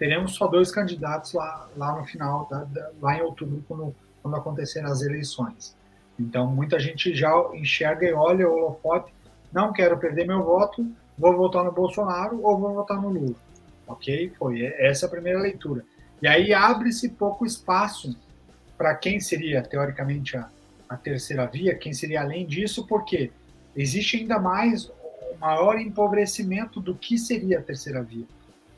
[0.01, 4.34] teremos só dois candidatos lá, lá no final, da, da, lá em outubro, quando, quando
[4.34, 5.76] acontecerem as eleições.
[6.18, 9.12] Então, muita gente já enxerga e olha o holofote,
[9.53, 13.34] não quero perder meu voto, vou votar no Bolsonaro ou vou votar no Lula.
[13.86, 14.32] Ok?
[14.38, 14.62] Foi.
[14.78, 15.84] Essa é a primeira leitura.
[16.22, 18.16] E aí abre-se pouco espaço
[18.78, 20.48] para quem seria, teoricamente, a,
[20.88, 23.30] a terceira via, quem seria além disso, porque
[23.76, 24.90] existe ainda mais
[25.38, 28.24] maior empobrecimento do que seria a terceira via.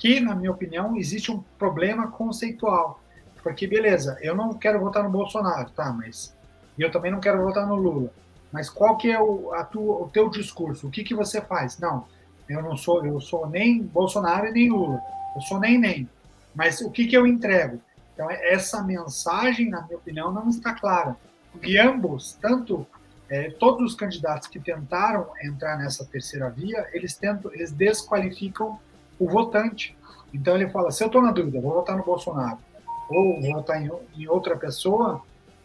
[0.02, 3.00] Que, na minha opinião, existe um problema conceitual.
[3.40, 6.36] Porque, beleza, eu não quero votar no Bolsonaro, tá, mas
[6.76, 8.12] eu também não quero votar no Lula.
[8.50, 10.88] Mas qual que é o, tua, o teu discurso?
[10.88, 11.78] O que, que você faz?
[11.78, 12.04] Não,
[12.48, 15.00] eu não sou, eu sou nem Bolsonaro e nem Lula.
[15.36, 16.10] Eu sou nem nem.
[16.52, 17.80] Mas o que, que eu entrego?
[18.12, 21.16] Então, essa mensagem, na minha opinião, não está clara.
[21.62, 22.84] E ambos, tanto
[23.28, 28.80] é, todos os candidatos que tentaram entrar nessa terceira via, eles tentam, eles desqualificam
[29.18, 29.96] o votante.
[30.32, 32.58] Então ele fala: se eu estou na dúvida, vou votar no Bolsonaro
[33.08, 35.22] ou vou votar em, em, outra pessoa,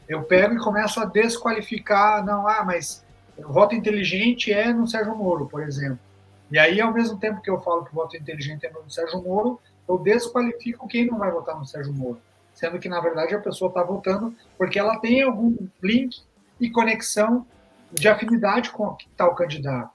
[0.07, 2.25] eu pego e começo a desqualificar.
[2.25, 3.05] Não, ah, mas
[3.37, 5.99] o voto inteligente é no Sérgio Moro, por exemplo.
[6.51, 9.21] E aí, ao mesmo tempo que eu falo que o voto inteligente é no Sérgio
[9.21, 12.21] Moro, eu desqualifico quem não vai votar no Sérgio Moro.
[12.53, 16.21] Sendo que, na verdade, a pessoa está votando porque ela tem algum link
[16.59, 17.45] e conexão
[17.91, 19.91] de afinidade com tal candidato.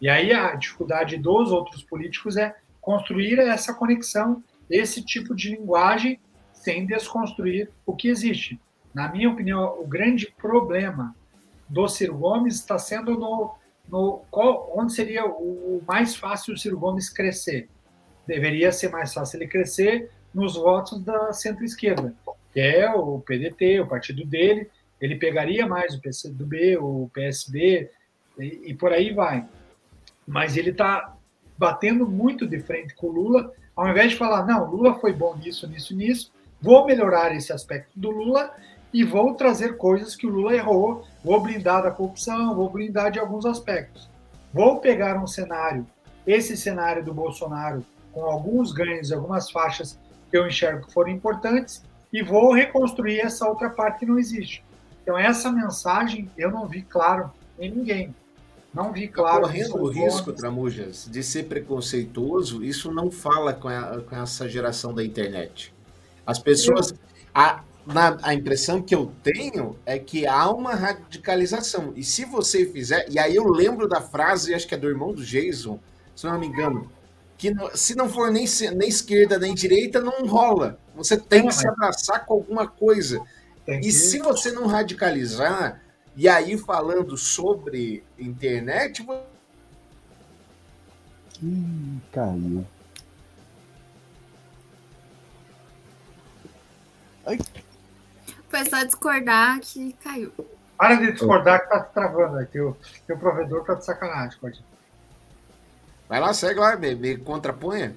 [0.00, 2.54] E aí a dificuldade dos outros políticos é
[2.86, 6.20] construir essa conexão, esse tipo de linguagem,
[6.52, 8.60] sem desconstruir o que existe.
[8.94, 11.12] Na minha opinião, o grande problema
[11.68, 13.56] do Ciro Gomes está sendo no,
[13.88, 17.68] no qual, onde seria o mais fácil o Ciro Gomes crescer.
[18.24, 22.14] Deveria ser mais fácil ele crescer nos votos da centro-esquerda,
[22.52, 24.70] que é o PDT, o partido dele,
[25.00, 27.90] ele pegaria mais o PCdoB, o PSB
[28.38, 29.44] e, e por aí vai.
[30.24, 31.15] Mas ele está
[31.58, 35.36] batendo muito de frente com o Lula, ao invés de falar, não, Lula foi bom
[35.36, 38.52] nisso, nisso, nisso, vou melhorar esse aspecto do Lula
[38.92, 43.18] e vou trazer coisas que o Lula errou, vou blindar da corrupção, vou blindar de
[43.18, 44.08] alguns aspectos.
[44.52, 45.86] Vou pegar um cenário,
[46.26, 49.98] esse cenário do Bolsonaro, com alguns ganhos, algumas faixas
[50.30, 54.64] que eu enxergo que foram importantes, e vou reconstruir essa outra parte que não existe.
[55.02, 58.14] Então, essa mensagem eu não vi claro em ninguém.
[58.76, 59.40] Não vi claro.
[59.40, 64.92] Correndo o risco, Tramujas, de ser preconceituoso, isso não fala com, a, com essa geração
[64.92, 65.72] da internet.
[66.26, 66.94] As pessoas.
[67.34, 71.94] A, na, a impressão que eu tenho é que há uma radicalização.
[71.96, 73.06] E se você fizer.
[73.08, 75.80] E aí eu lembro da frase, acho que é do irmão do Jason,
[76.14, 76.90] se não me engano,
[77.38, 78.44] que se não for nem,
[78.76, 80.78] nem esquerda nem direita, não rola.
[80.94, 83.22] Você tem que se abraçar com alguma coisa.
[83.66, 85.80] E se você não radicalizar,
[86.16, 89.06] e aí falando sobre internet.
[91.42, 92.66] Ih, caiu.
[97.26, 97.38] Ai.
[98.48, 100.32] Foi só discordar que caiu.
[100.78, 102.58] Para de discordar que tá travando aqui.
[102.60, 102.74] O
[103.06, 104.64] teu provedor tá de sacanagem, pode.
[106.08, 107.94] Vai lá, segue lá, me, me contraponha.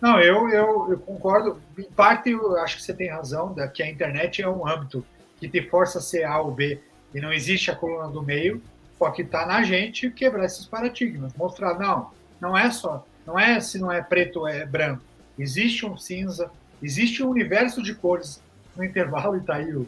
[0.00, 1.62] Não, eu, eu, eu concordo.
[1.78, 5.06] Em parte, eu acho que você tem razão, que a internet é um âmbito
[5.38, 6.82] que te força a ser A ou B
[7.14, 8.62] e não existe a coluna do meio,
[8.98, 13.60] só que está na gente quebrar esses paradigmas, mostrar, não, não é só, não é
[13.60, 15.02] se não é preto é branco,
[15.38, 16.50] existe um cinza,
[16.82, 18.42] existe um universo de cores
[18.76, 19.86] no intervalo, e está aí o,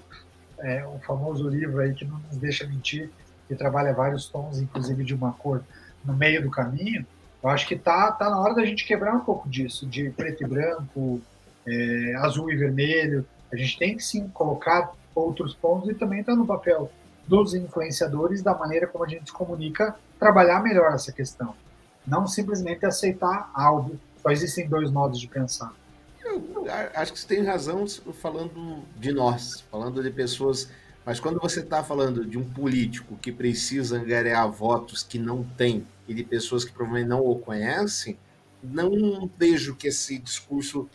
[0.58, 3.10] é, o famoso livro aí que não nos deixa mentir,
[3.48, 5.62] que trabalha vários tons, inclusive de uma cor
[6.04, 7.06] no meio do caminho,
[7.42, 10.44] eu acho que tá, tá na hora da gente quebrar um pouco disso, de preto
[10.44, 11.20] e branco,
[11.66, 13.26] é, azul e vermelho.
[13.52, 16.90] A gente tem que sim colocar outros pontos e também está no papel
[17.26, 21.54] dos influenciadores, da maneira como a gente comunica, trabalhar melhor essa questão.
[22.06, 23.98] Não simplesmente aceitar algo.
[24.22, 25.72] Só existem dois modos de pensar.
[26.24, 27.84] Eu acho que você tem razão
[28.20, 30.68] falando de nós, falando de pessoas.
[31.04, 35.84] Mas quando você está falando de um político que precisa angariar votos que não tem
[36.06, 38.16] e de pessoas que provavelmente não o conhecem,
[38.62, 40.88] não vejo que esse discurso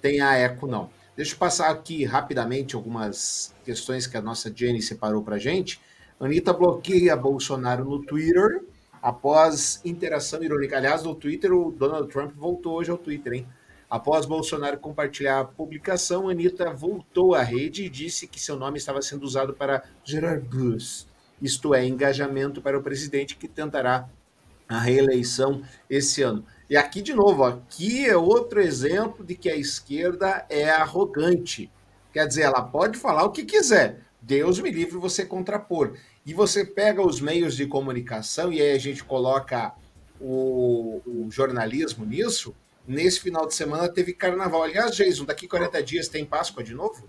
[0.00, 0.90] tenha eco, não.
[1.18, 5.80] Deixa eu passar aqui rapidamente algumas questões que a nossa Jenny separou para gente.
[6.20, 8.62] Anitta bloqueia Bolsonaro no Twitter
[9.02, 10.76] após interação irônica.
[10.76, 13.48] Aliás, no Twitter, o Donald Trump voltou hoje ao Twitter, hein?
[13.90, 19.02] Após Bolsonaro compartilhar a publicação, Anitta voltou à rede e disse que seu nome estava
[19.02, 21.08] sendo usado para gerar buzz,
[21.42, 24.08] isto é, engajamento para o presidente que tentará
[24.68, 26.44] a reeleição esse ano.
[26.68, 31.70] E aqui, de novo, aqui é outro exemplo de que a esquerda é arrogante.
[32.12, 34.00] Quer dizer, ela pode falar o que quiser.
[34.20, 35.94] Deus me livre você contrapor.
[36.26, 39.72] E você pega os meios de comunicação, e aí a gente coloca
[40.20, 42.54] o, o jornalismo nisso.
[42.86, 44.62] Nesse final de semana teve carnaval.
[44.62, 47.04] Aliás, Jason, daqui 40 dias tem Páscoa de novo?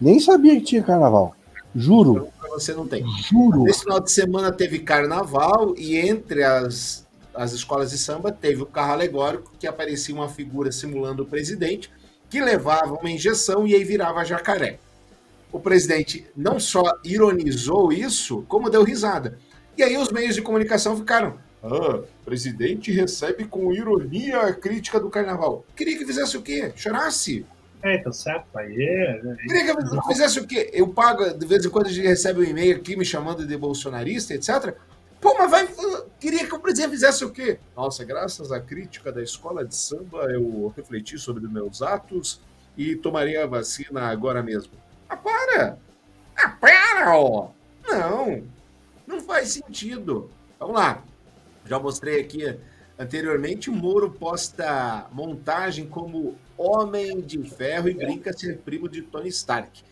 [0.00, 1.34] Nem sabia que tinha carnaval.
[1.74, 2.30] Juro.
[2.38, 3.04] Então, você não tem.
[3.22, 3.64] Juro.
[3.64, 8.66] Nesse final de semana teve carnaval e entre as as escolas de samba, teve o
[8.66, 11.90] carro alegórico, que aparecia uma figura simulando o presidente,
[12.28, 14.78] que levava uma injeção e aí virava jacaré.
[15.50, 19.38] O presidente não só ironizou isso, como deu risada.
[19.76, 21.38] E aí os meios de comunicação ficaram.
[21.62, 25.64] Ah, presidente recebe com ironia a crítica do carnaval.
[25.74, 26.72] Queria que fizesse o quê?
[26.76, 27.46] Chorasse?
[27.82, 28.74] É, tá certo, aí.
[28.76, 30.70] É, é, Queria que fizesse o quê?
[30.72, 33.56] Eu pago, de vez em quando a gente recebe um e-mail aqui me chamando de
[33.56, 34.74] bolsonarista, etc.
[35.20, 35.68] Pô, mas vai.
[36.20, 37.58] Queria que o presidente fizesse o quê?
[37.76, 42.40] Nossa, graças à crítica da escola de samba, eu refleti sobre meus atos
[42.76, 44.72] e tomaria a vacina agora mesmo.
[45.08, 45.78] Ah, para!
[46.36, 47.50] Ah, para, ó!
[47.88, 48.44] Não,
[49.06, 50.30] não faz sentido.
[50.58, 51.02] Vamos lá.
[51.64, 52.58] Já mostrei aqui
[52.98, 59.82] anteriormente, Moro posta montagem como Homem de Ferro e brinca ser primo de Tony Stark.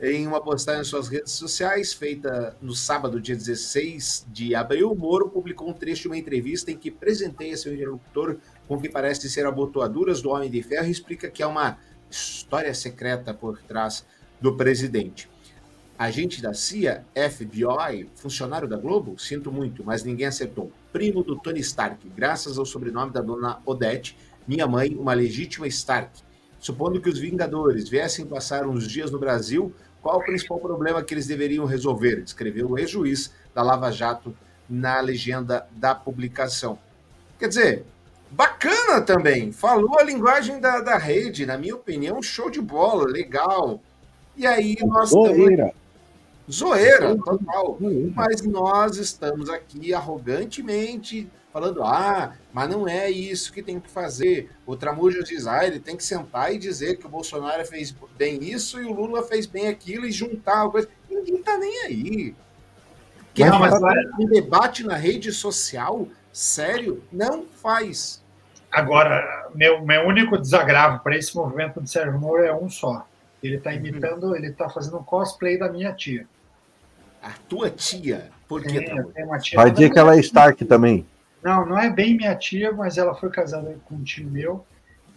[0.00, 5.28] Em uma postagem em suas redes sociais, feita no sábado, dia 16 de abril, Moro
[5.28, 8.36] publicou um trecho de uma entrevista em que presenteia seu interlocutor
[8.68, 11.78] com o que parece ser abotoaduras do Homem de Ferro e explica que há uma
[12.08, 14.06] história secreta por trás
[14.40, 15.28] do presidente.
[15.98, 19.18] Agente da CIA, FBI, funcionário da Globo?
[19.18, 20.70] Sinto muito, mas ninguém acertou.
[20.92, 26.22] Primo do Tony Stark, graças ao sobrenome da dona Odette, minha mãe, uma legítima Stark.
[26.60, 29.72] Supondo que os Vingadores viessem passar uns dias no Brasil,
[30.02, 32.22] qual o principal problema que eles deveriam resolver?
[32.24, 34.34] Escreveu o ex-juiz da Lava Jato
[34.68, 36.78] na legenda da publicação.
[37.38, 37.84] Quer dizer,
[38.30, 39.52] bacana também.
[39.52, 43.80] Falou a linguagem da, da rede, na minha opinião, show de bola, legal.
[44.36, 45.72] E aí nós Zoeira.
[46.50, 47.78] Zoeira, total.
[48.14, 54.50] Mas nós estamos aqui arrogantemente falando, ah, mas não é isso que tem que fazer.
[54.66, 58.42] O Tramujas diz, ah, ele tem que sentar e dizer que o Bolsonaro fez bem
[58.42, 60.88] isso e o Lula fez bem aquilo e juntar a coisa.
[61.10, 62.34] Ninguém tá nem aí.
[63.34, 63.74] Quer não, mas
[64.18, 67.02] um debate na rede social sério?
[67.10, 68.22] Não faz.
[68.70, 73.06] Agora, meu, meu único desagravo para esse movimento de Sérgio Moro é um só.
[73.42, 74.36] Ele está imitando, uhum.
[74.36, 76.26] ele está fazendo um cosplay da minha tia.
[77.22, 78.30] A tua tia?
[78.46, 78.86] Por que?
[79.54, 81.06] Vai dizer que ela é Stark também.
[81.42, 84.64] Não, não é bem minha tia, mas ela foi casada com um tio meu.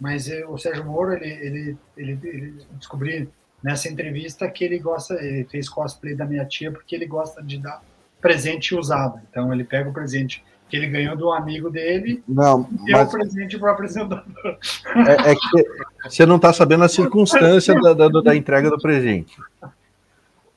[0.00, 3.28] Mas o Sérgio Moro, ele, ele, ele, ele descobri
[3.62, 7.58] nessa entrevista que ele gosta, ele fez cosplay da minha tia porque ele gosta de
[7.58, 7.80] dar
[8.20, 9.20] presente usado.
[9.30, 13.10] Então ele pega o presente que ele ganhou do amigo dele não, e deu o
[13.10, 14.24] presente para o apresentador.
[15.06, 19.36] É, é, que você não está sabendo a circunstância da, da, da, entrega do presente.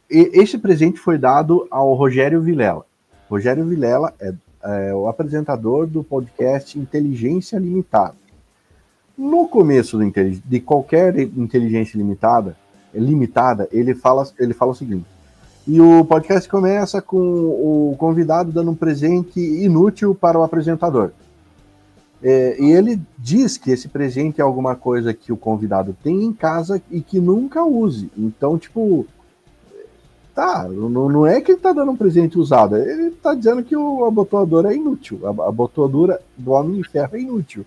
[0.09, 2.85] E esse presente foi dado ao Rogério Vilela.
[3.29, 4.33] Rogério Vilela é,
[4.65, 8.15] é o apresentador do podcast Inteligência Limitada.
[9.17, 10.11] No começo do,
[10.45, 12.57] de qualquer inteligência limitada,
[12.93, 15.05] limitada, ele fala, ele fala o seguinte:
[15.67, 21.11] e o podcast começa com o convidado dando um presente inútil para o apresentador.
[22.21, 26.33] É, e ele diz que esse presente é alguma coisa que o convidado tem em
[26.33, 28.09] casa e que nunca use.
[28.17, 29.05] Então, tipo,
[30.35, 33.75] tá, não, não é que ele tá dando um presente usado, ele tá dizendo que
[33.75, 35.21] o abotoador é inútil.
[35.25, 37.65] A abotoadura do Homem de Ferro é inútil.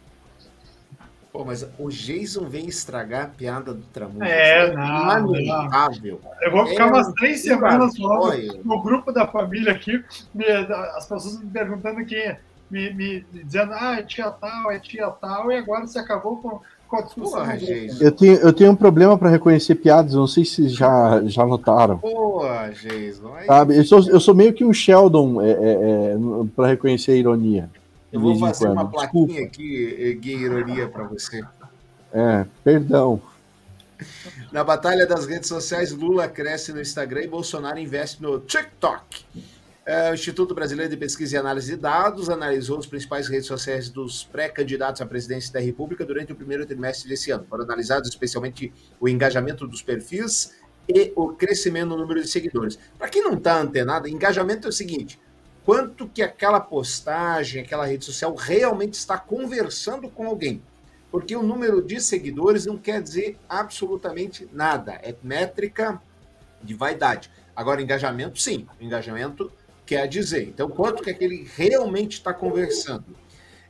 [1.32, 4.28] Pô, mas o Jason vem estragar a piada do Tramujas.
[4.28, 5.98] É, não, não.
[6.42, 10.02] Eu vou ficar é umas três semanas falando no grupo da família aqui,
[10.34, 12.40] me, as pessoas me perguntando quem é,
[12.70, 16.60] me, me, dizendo, ah, é tia tal, é tia tal, e agora você acabou com,
[16.88, 17.40] com a discussão.
[17.40, 17.58] Porra,
[18.00, 22.00] eu, tenho, eu tenho um problema para reconhecer piadas, não sei se já, já notaram.
[22.72, 23.34] Jason.
[23.34, 23.46] Aí...
[23.46, 26.16] Sabe, eu sou, eu sou meio que um Sheldon é, é, é
[26.56, 27.70] para reconhecer a ironia.
[28.10, 28.72] Eu vou fazer quando.
[28.72, 29.46] uma plaquinha Desculpa.
[29.48, 31.42] aqui, Gui Ironia, para você.
[32.12, 33.20] É, perdão.
[34.50, 39.26] Na batalha das redes sociais, Lula cresce no Instagram e Bolsonaro investe no TikTok.
[39.88, 43.88] É, o Instituto Brasileiro de Pesquisa e Análise de Dados analisou as principais redes sociais
[43.88, 47.46] dos pré-candidatos à presidência da República durante o primeiro trimestre desse ano.
[47.48, 48.70] Foram analisados especialmente
[49.00, 50.52] o engajamento dos perfis
[50.86, 52.78] e o crescimento no número de seguidores.
[52.98, 55.18] Para quem não está antenado, engajamento é o seguinte:
[55.64, 60.62] quanto que aquela postagem, aquela rede social realmente está conversando com alguém.
[61.10, 65.00] Porque o número de seguidores não quer dizer absolutamente nada.
[65.02, 65.98] É métrica
[66.62, 67.30] de vaidade.
[67.56, 68.68] Agora, engajamento, sim.
[68.78, 69.50] Engajamento
[69.88, 70.42] quer dizer.
[70.42, 73.06] Então, quanto que aquele realmente está conversando.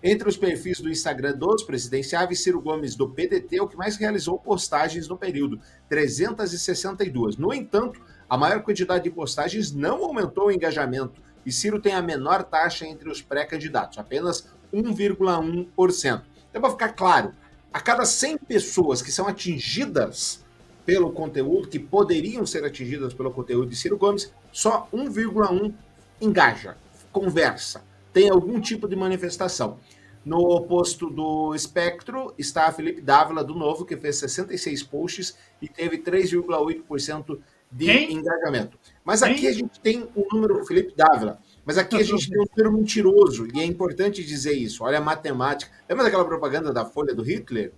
[0.03, 3.97] Entre os perfis do Instagram dos presidenciáveis, Ciro Gomes, do PDT, é o que mais
[3.97, 7.37] realizou postagens no período, 362.
[7.37, 12.03] No entanto, a maior quantidade de postagens não aumentou o engajamento, e Ciro tem a
[12.03, 16.23] menor taxa entre os pré-candidatos, apenas 1,1%.
[16.51, 17.33] Então, para ficar claro,
[17.73, 20.45] a cada 100 pessoas que são atingidas
[20.85, 25.75] pelo conteúdo, que poderiam ser atingidas pelo conteúdo de Ciro Gomes, só 1,1
[26.21, 26.77] engaja,
[27.13, 29.79] conversa, tem algum tipo de manifestação.
[30.25, 35.99] No oposto do espectro está Felipe Dávila, do Novo, que fez 66 posts e teve
[35.99, 37.39] 3,8%
[37.71, 38.13] de Quem?
[38.13, 38.79] engajamento.
[39.05, 39.49] Mas aqui Quem?
[39.49, 41.39] a gente tem o número Felipe Dávila.
[41.65, 44.85] Mas aqui a gente tem um número mentiroso, e é importante dizer isso.
[44.85, 45.71] Olha a matemática.
[45.89, 47.73] Lembra daquela propaganda da Folha do Hitler?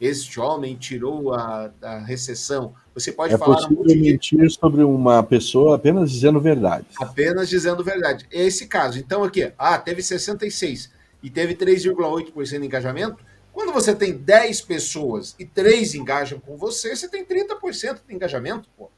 [0.00, 2.74] Este homem tirou a, a recessão.
[2.94, 3.56] Você pode é falar.
[3.56, 4.50] Possível um mentir de...
[4.50, 6.86] sobre uma pessoa apenas dizendo verdade.
[7.00, 8.26] Apenas dizendo verdade.
[8.30, 8.98] É esse caso.
[8.98, 10.90] Então, aqui, ah, teve 66
[11.22, 13.24] e teve 3,8% de engajamento.
[13.52, 18.68] Quando você tem 10 pessoas e 3 engajam com você, você tem 30% de engajamento,
[18.76, 18.90] pô.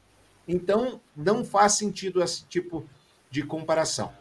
[0.45, 2.85] Então, não faz sentido esse tipo
[3.31, 4.11] de comparação.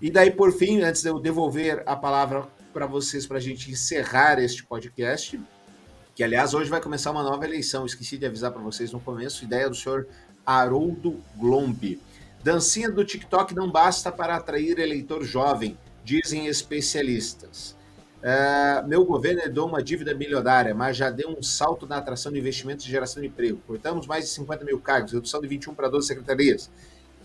[0.00, 3.70] E daí, por fim, antes de eu devolver a palavra para vocês, para a gente
[3.70, 5.40] encerrar este podcast,
[6.14, 9.44] que aliás hoje vai começar uma nova eleição, esqueci de avisar para vocês no começo,
[9.44, 10.06] ideia do senhor
[10.44, 12.00] Haroldo Glombi.
[12.42, 17.76] Dancinha do TikTok não basta para atrair eleitor jovem, dizem especialistas.
[18.22, 22.38] Uh, meu governo herdou uma dívida milionária, mas já deu um salto na atração de
[22.38, 23.60] investimentos e geração de emprego.
[23.66, 26.70] Cortamos mais de 50 mil cargos, redução de 21 para 12 secretarias.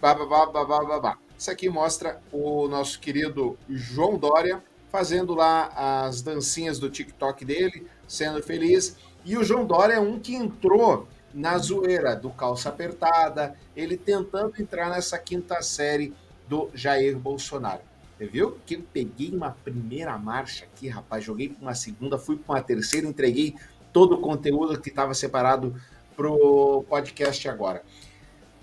[0.01, 1.17] Babá, babá, babá.
[1.37, 7.85] Isso aqui mostra o nosso querido João Dória fazendo lá as dancinhas do TikTok dele,
[8.07, 8.95] sendo feliz.
[9.25, 14.53] E o João Dória é um que entrou na zoeira do calça apertada, ele tentando
[14.59, 16.13] entrar nessa quinta série
[16.47, 17.81] do Jair Bolsonaro.
[18.17, 22.37] Você viu que eu peguei uma primeira marcha aqui, rapaz, joguei para uma segunda, fui
[22.37, 23.55] para uma terceira, entreguei
[23.93, 25.75] todo o conteúdo que estava separado
[26.15, 27.83] pro podcast agora.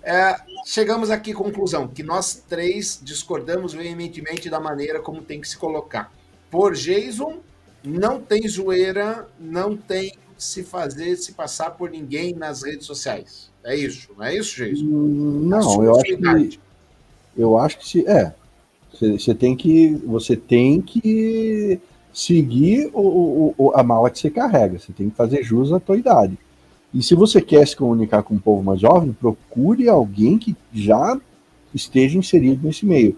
[0.03, 0.36] É,
[0.66, 5.57] chegamos aqui à conclusão que nós três discordamos veementemente da maneira como tem que se
[5.57, 6.12] colocar.
[6.51, 7.38] Por Jason,
[7.85, 13.51] não tem zoeira, não tem se fazer, se passar por ninguém nas redes sociais.
[13.62, 14.85] É isso, não é isso, Jason?
[14.85, 16.61] Não, eu acho que
[17.37, 18.35] eu acho que se é
[19.01, 21.80] você tem que você tem que
[22.12, 24.78] seguir o, o, a mala que você carrega.
[24.78, 26.39] Você tem que fazer jus à tua idade.
[26.93, 31.20] E se você quer se comunicar com um povo mais jovem, procure alguém que já
[31.74, 33.16] esteja inserido nesse meio.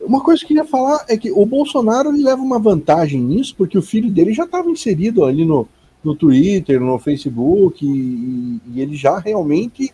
[0.00, 3.76] Uma coisa que eu queria falar é que o Bolsonaro leva uma vantagem nisso, porque
[3.76, 5.68] o filho dele já estava inserido ali no,
[6.02, 9.92] no Twitter, no Facebook, e, e, ele já realmente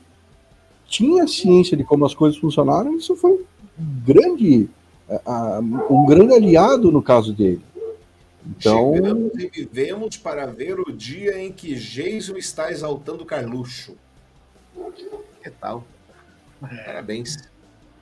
[0.86, 2.96] tinha ciência de como as coisas funcionaram.
[2.96, 3.46] Isso foi um
[4.05, 4.68] grande,
[5.90, 7.62] um grande aliado no caso dele.
[8.46, 8.92] Então...
[8.94, 13.96] Chegamos e vivemos para ver o dia em que Jason está exaltando Carluxo.
[15.42, 15.84] Que tal?
[16.61, 17.36] Parabéns.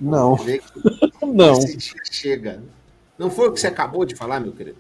[0.02, 0.36] Não.
[1.22, 1.58] Não.
[1.58, 2.62] Esse dia chega.
[3.16, 4.78] Não foi o que você acabou de falar, meu querido?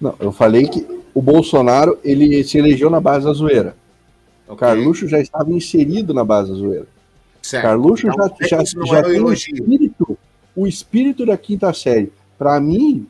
[0.00, 3.76] Não, eu falei que o Bolsonaro ele se elegeu na base da zoeira.
[4.44, 4.54] Okay.
[4.54, 6.86] O Carluxo já estava inserido na base da zoeira.
[7.42, 7.62] Certo.
[7.62, 10.18] Carluxo então, já, já, já é tem o espírito,
[10.54, 12.12] o espírito da quinta série.
[12.38, 13.06] Para mim,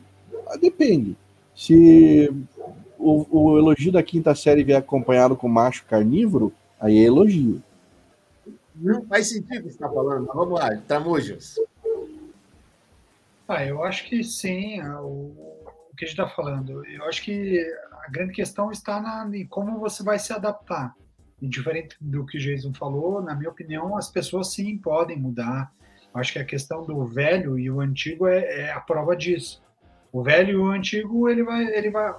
[0.59, 1.15] depende.
[1.55, 2.31] Se
[2.97, 7.61] o, o, elogio da quinta série vier acompanhado com macho carnívoro, aí é elogio.
[8.81, 10.25] Não faz sentido o que você está falando.
[10.33, 11.55] Vamos lá, Tramujas.
[13.47, 15.05] Ah, eu acho que sim, o,
[15.91, 16.83] o que a gente está falando.
[16.85, 17.59] Eu acho que
[18.05, 20.95] a grande questão está na, em como você vai se adaptar.
[21.39, 25.71] E diferente do que o Jason falou, na minha opinião, as pessoas sim podem mudar.
[26.13, 29.61] Eu acho que a questão do velho e o antigo é, é a prova disso.
[30.11, 32.13] O velho e o antigo, ele vai, ele vai.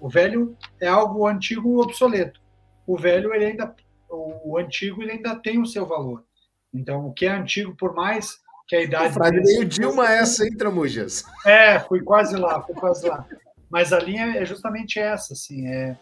[0.00, 2.40] O velho é algo antigo obsoleto.
[2.86, 3.74] O velho, ele ainda.
[4.10, 6.24] O antigo, ele ainda tem o seu valor.
[6.72, 9.14] Então, o que é antigo, por mais que a idade.
[9.14, 11.24] Frade meio Dilma essa, hein, Tramujas?
[11.44, 13.26] É, fui quase lá, fui quase lá.
[13.70, 15.66] Mas a linha é justamente essa, assim.
[15.66, 15.96] É,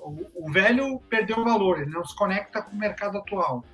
[0.00, 3.64] o, o velho perdeu o valor, ele não se conecta com o mercado atual.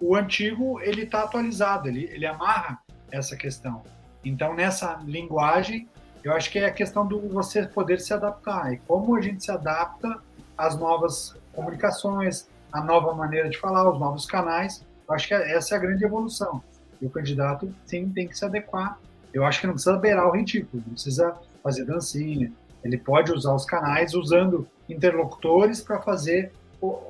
[0.00, 2.78] O antigo, ele está atualizado, ele, ele amarra
[3.12, 3.82] essa questão.
[4.24, 5.88] Então, nessa linguagem,
[6.24, 8.72] eu acho que é a questão do você poder se adaptar.
[8.72, 10.22] E como a gente se adapta
[10.56, 14.84] às novas comunicações, à nova maneira de falar, os novos canais.
[15.08, 16.62] Eu acho que essa é a grande evolução.
[17.00, 18.98] E o candidato, sim, tem que se adequar.
[19.32, 22.52] Eu acho que não precisa beirar o ridículo, não precisa fazer dancinha.
[22.82, 26.52] Ele pode usar os canais usando interlocutores para fazer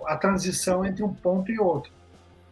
[0.06, 1.92] a transição entre um ponto e outro.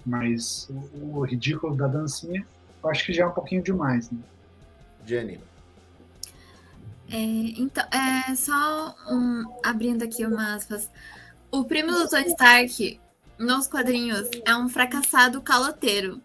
[0.07, 2.47] Mas o, ridículo da dancinha,
[2.83, 4.11] eu acho que já é um pouquinho demais.
[4.11, 4.19] Né?
[5.05, 5.41] Jenny.
[7.11, 10.91] É, então, é só um, abrindo aqui uma aspas.
[11.51, 13.01] O primo do Tony Stark,
[13.39, 16.21] nos quadrinhos, é um fracassado caloteiro.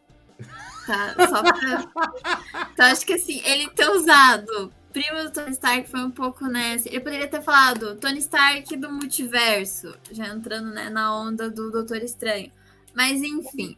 [0.85, 1.15] Tá?
[1.27, 2.69] Só pra...
[2.73, 6.77] Então, acho que assim, ele ter usado primo do Tony Stark foi um pouco, né?
[6.85, 11.97] Ele poderia ter falado Tony Stark do multiverso, já entrando né, na onda do Doutor
[11.97, 12.51] Estranho.
[12.93, 13.75] Mas, enfim.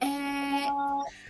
[0.00, 0.68] É,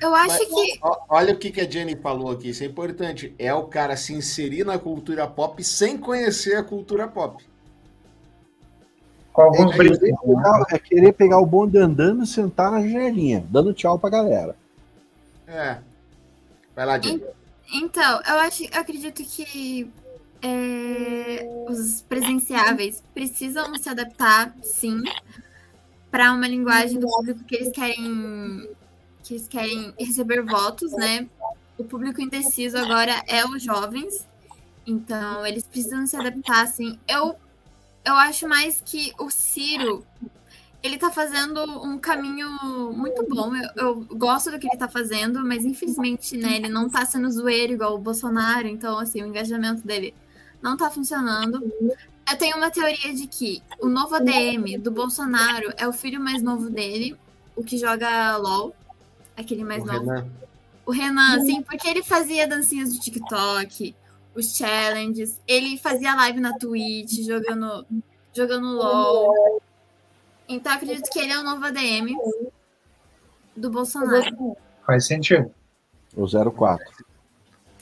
[0.00, 0.80] eu acho Mas, que.
[1.08, 3.34] Olha o que a Jenny falou aqui, isso é importante.
[3.38, 7.42] É o cara se inserir na cultura pop sem conhecer a cultura pop.
[9.34, 13.44] Com alguns é, querer pegar, é querer pegar o bonde andando e sentar na janelinha,
[13.50, 14.54] dando tchau pra galera.
[15.48, 15.78] É.
[16.74, 17.24] Vai lá, Jenny.
[17.74, 19.90] Então, eu acho, eu acredito que
[20.40, 25.02] é, os presenciáveis precisam se adaptar, sim,
[26.12, 28.70] para uma linguagem do público que eles querem
[29.24, 31.26] que eles querem receber votos, né?
[31.76, 34.28] O público indeciso agora é os jovens,
[34.86, 37.00] então eles precisam se adaptar, assim.
[37.08, 37.34] Eu
[38.04, 40.04] eu acho mais que o Ciro
[40.82, 43.56] ele tá fazendo um caminho muito bom.
[43.56, 47.30] Eu, eu, gosto do que ele tá fazendo, mas infelizmente, né, ele não tá sendo
[47.30, 50.14] zoeiro igual o Bolsonaro, então assim, o engajamento dele
[50.60, 51.72] não tá funcionando.
[52.30, 56.42] Eu tenho uma teoria de que o novo ADM do Bolsonaro é o filho mais
[56.42, 57.16] novo dele,
[57.56, 58.76] o que joga LOL,
[59.34, 60.10] aquele mais o novo.
[60.10, 60.26] Renan.
[60.84, 63.96] O Renan, sim, porque ele fazia dancinhas do TikTok,
[64.34, 67.86] os challenges, ele fazia live na Twitch, jogando,
[68.32, 69.60] jogando LOL.
[70.48, 72.14] Então acredito que ele é o novo ADM
[73.56, 74.56] do Bolsonaro.
[74.84, 75.50] Faz sentido.
[76.16, 77.04] O 04.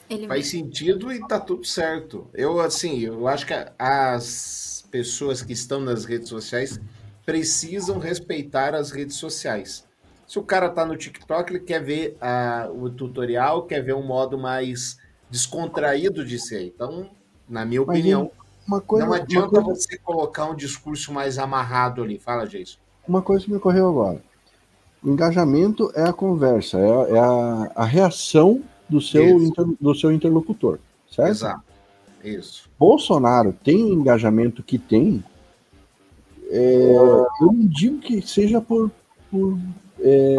[0.08, 2.28] Ele Faz sentido e tá tudo certo.
[2.34, 6.78] Eu, assim, eu acho que as pessoas que estão nas redes sociais
[7.24, 9.86] precisam respeitar as redes sociais.
[10.26, 14.02] Se o cara tá no TikTok, ele quer ver uh, o tutorial, quer ver um
[14.02, 14.98] modo mais
[15.32, 16.66] descontraído de ser.
[16.66, 17.09] Então,
[17.48, 18.30] na minha opinião,
[18.86, 19.80] coisa, não adianta coisa...
[19.80, 22.18] você colocar um discurso mais amarrado ali.
[22.18, 22.76] Fala, Jason.
[23.09, 24.22] Uma coisa que me ocorreu agora.
[25.02, 30.12] O engajamento é a conversa, é, é a, a reação do seu, inter, do seu
[30.12, 30.78] interlocutor,
[31.10, 31.30] certo?
[31.30, 31.62] Exato.
[32.22, 32.70] Isso.
[32.78, 35.24] Bolsonaro tem o engajamento que tem.
[36.50, 36.94] É,
[37.40, 38.92] eu não digo que seja por,
[39.28, 39.59] por
[39.98, 40.36] é,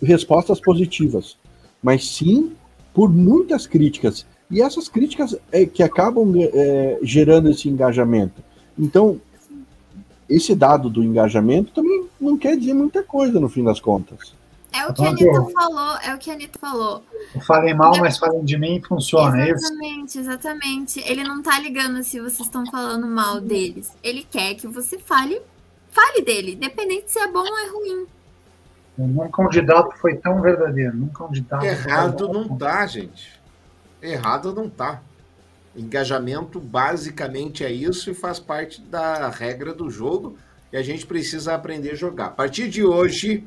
[0.00, 1.36] respostas positivas,
[1.82, 2.54] mas sim
[2.92, 4.26] por muitas críticas.
[4.50, 8.42] E essas críticas é que acabam é, gerando esse engajamento.
[8.78, 9.20] Então,
[10.28, 14.34] esse dado do engajamento também não quer dizer muita coisa no fim das contas.
[14.72, 17.02] É o que a Anitta falou, é o que a Anitta falou.
[17.46, 22.02] Falem mal, mas falem de mim funciona, é exatamente, é Exatamente, Ele não tá ligando
[22.02, 23.92] se vocês estão falando mal deles.
[24.02, 25.40] Ele quer que você fale,
[25.90, 28.06] fale dele, independente se é bom ou é ruim.
[29.04, 30.96] Um candidato foi tão verdadeiro.
[30.96, 33.40] Um candidato Errado não tá, gente.
[34.00, 35.02] Errado não tá.
[35.74, 40.36] Engajamento basicamente é isso e faz parte da regra do jogo
[40.72, 42.26] e a gente precisa aprender a jogar.
[42.26, 43.44] A partir de hoje,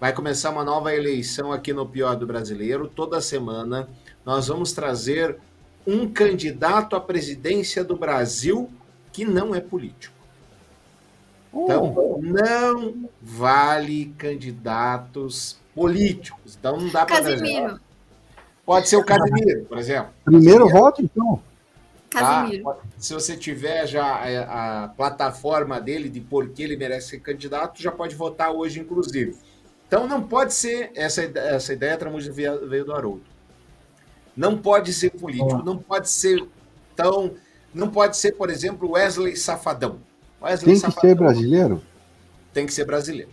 [0.00, 2.88] vai começar uma nova eleição aqui no Pior do Brasileiro.
[2.88, 3.88] Toda semana
[4.24, 5.36] nós vamos trazer
[5.86, 8.70] um candidato à presidência do Brasil
[9.12, 10.21] que não é político.
[11.54, 12.18] Então, oh.
[12.22, 16.56] não vale candidatos políticos.
[16.58, 17.22] Então, não dá para.
[17.22, 17.80] Casimiro.
[18.64, 20.12] Pode ser o Casimiro, por exemplo.
[20.24, 21.42] Primeiro voto, então.
[22.08, 22.64] Casimiro.
[22.64, 22.76] Tá?
[22.96, 27.82] Se você tiver já a, a, plataforma dele de por que ele merece ser candidato,
[27.82, 29.36] já pode votar hoje, inclusive.
[29.88, 33.22] Então não pode ser essa, essa ideia Tramuja veio do Haroldo.
[34.36, 36.42] Não pode ser político, não pode ser
[36.96, 37.34] tão.
[37.74, 39.98] Não pode ser, por exemplo, Wesley Safadão.
[40.42, 41.10] Wesley Tem que Safadão.
[41.10, 41.82] ser brasileiro?
[42.52, 43.30] Tem que ser brasileiro.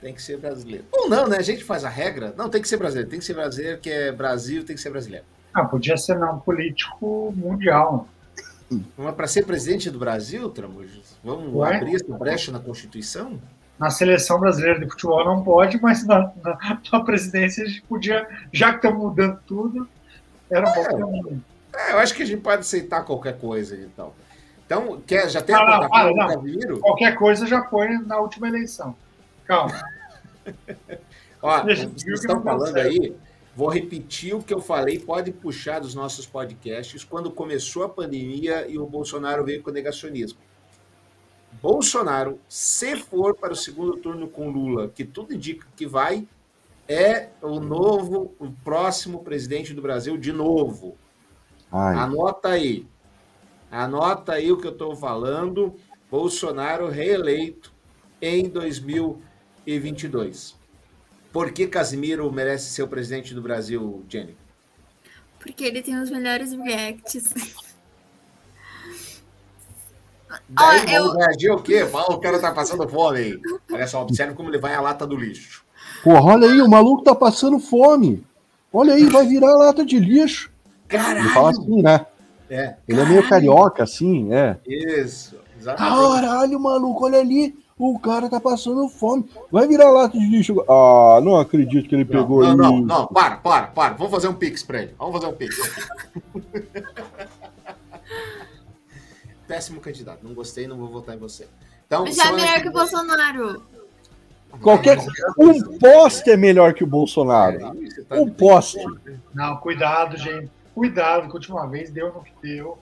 [0.00, 0.84] Tem que ser brasileiro.
[0.92, 1.36] Ou não, né?
[1.36, 2.34] A gente faz a regra.
[2.36, 3.10] Não, tem que ser brasileiro.
[3.10, 5.24] Tem que ser brasileiro, que é Brasil, tem que ser brasileiro.
[5.52, 8.08] Ah, podia ser não político mundial.
[8.96, 11.76] Mas para ser presidente do Brasil, Tramujas, vamos Ué?
[11.76, 13.38] abrir essa brecha na Constituição?
[13.78, 18.28] Na seleção brasileira de futebol não pode, mas na, na, na presidência a gente podia,
[18.52, 19.88] já que estamos mudando tudo,
[20.50, 21.38] era um é, bom
[21.74, 24.12] É, eu acho que a gente pode aceitar qualquer coisa então.
[24.70, 28.94] Então, quer, já tem não, a não, não, Qualquer coisa já foi na última eleição.
[29.44, 29.74] Calma.
[31.42, 33.16] Ó, vocês estão falando aí,
[33.56, 38.64] vou repetir o que eu falei, pode puxar dos nossos podcasts, quando começou a pandemia
[38.68, 40.38] e o Bolsonaro veio com negacionismo.
[41.60, 46.28] Bolsonaro, se for para o segundo turno com Lula, que tudo indica que vai,
[46.86, 50.96] é o novo, o próximo presidente do Brasil de novo.
[51.72, 51.96] Ai.
[51.96, 52.86] Anota aí.
[53.70, 55.76] Anota aí o que eu estou falando.
[56.10, 57.72] Bolsonaro reeleito
[58.20, 60.58] em 2022.
[61.32, 64.36] Por que Casimiro merece ser o presidente do Brasil, Jenny?
[65.38, 67.32] Porque ele tem os melhores reacts.
[70.48, 71.12] Daí, oh, eu...
[71.12, 71.82] reagir o quê?
[71.82, 73.40] o cara tá passando fome aí.
[73.72, 75.64] Olha só, observe como ele vai a lata do lixo.
[76.02, 78.24] Porra, olha aí, o maluco tá passando fome.
[78.72, 80.50] Olha aí, vai virar lata de lixo.
[80.86, 81.26] Caralho!
[81.26, 82.06] Ele fala assim, né?
[82.50, 82.74] É.
[82.88, 84.58] Ele é meio carioca, assim, é.
[84.66, 85.94] Isso, exatamente.
[85.96, 87.56] Caralho, maluco, olha ali.
[87.78, 89.24] O cara tá passando fome.
[89.50, 90.60] Vai virar lata de lixo.
[90.68, 93.94] Ah, não acredito que ele não, pegou não, Não, não, para, para, para.
[93.94, 94.94] Vamos fazer um pix pra ele.
[94.98, 95.56] Vamos fazer um pix.
[99.48, 100.18] Péssimo candidato.
[100.22, 101.48] Não gostei, não vou votar em você.
[101.86, 103.62] Então, Já é melhor que o Bolsonaro.
[104.60, 104.98] Qualquer
[105.38, 107.56] um poste é melhor que o Bolsonaro.
[107.56, 108.78] É, tá um poste.
[109.32, 110.50] Não, cuidado, gente.
[110.74, 112.78] Cuidado, que a última vez deu no que deu.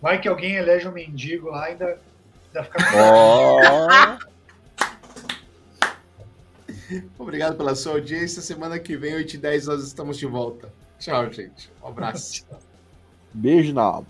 [0.00, 1.98] Vai que alguém elege um mendigo lá ainda,
[2.48, 2.78] ainda fica.
[2.96, 4.30] Oh.
[7.18, 8.42] Obrigado pela sua audiência.
[8.42, 10.72] Semana que vem, 8 e 10, nós estamos de volta.
[10.98, 11.70] Tchau, gente.
[11.82, 12.44] Um abraço.
[13.32, 14.06] Beijo na alma.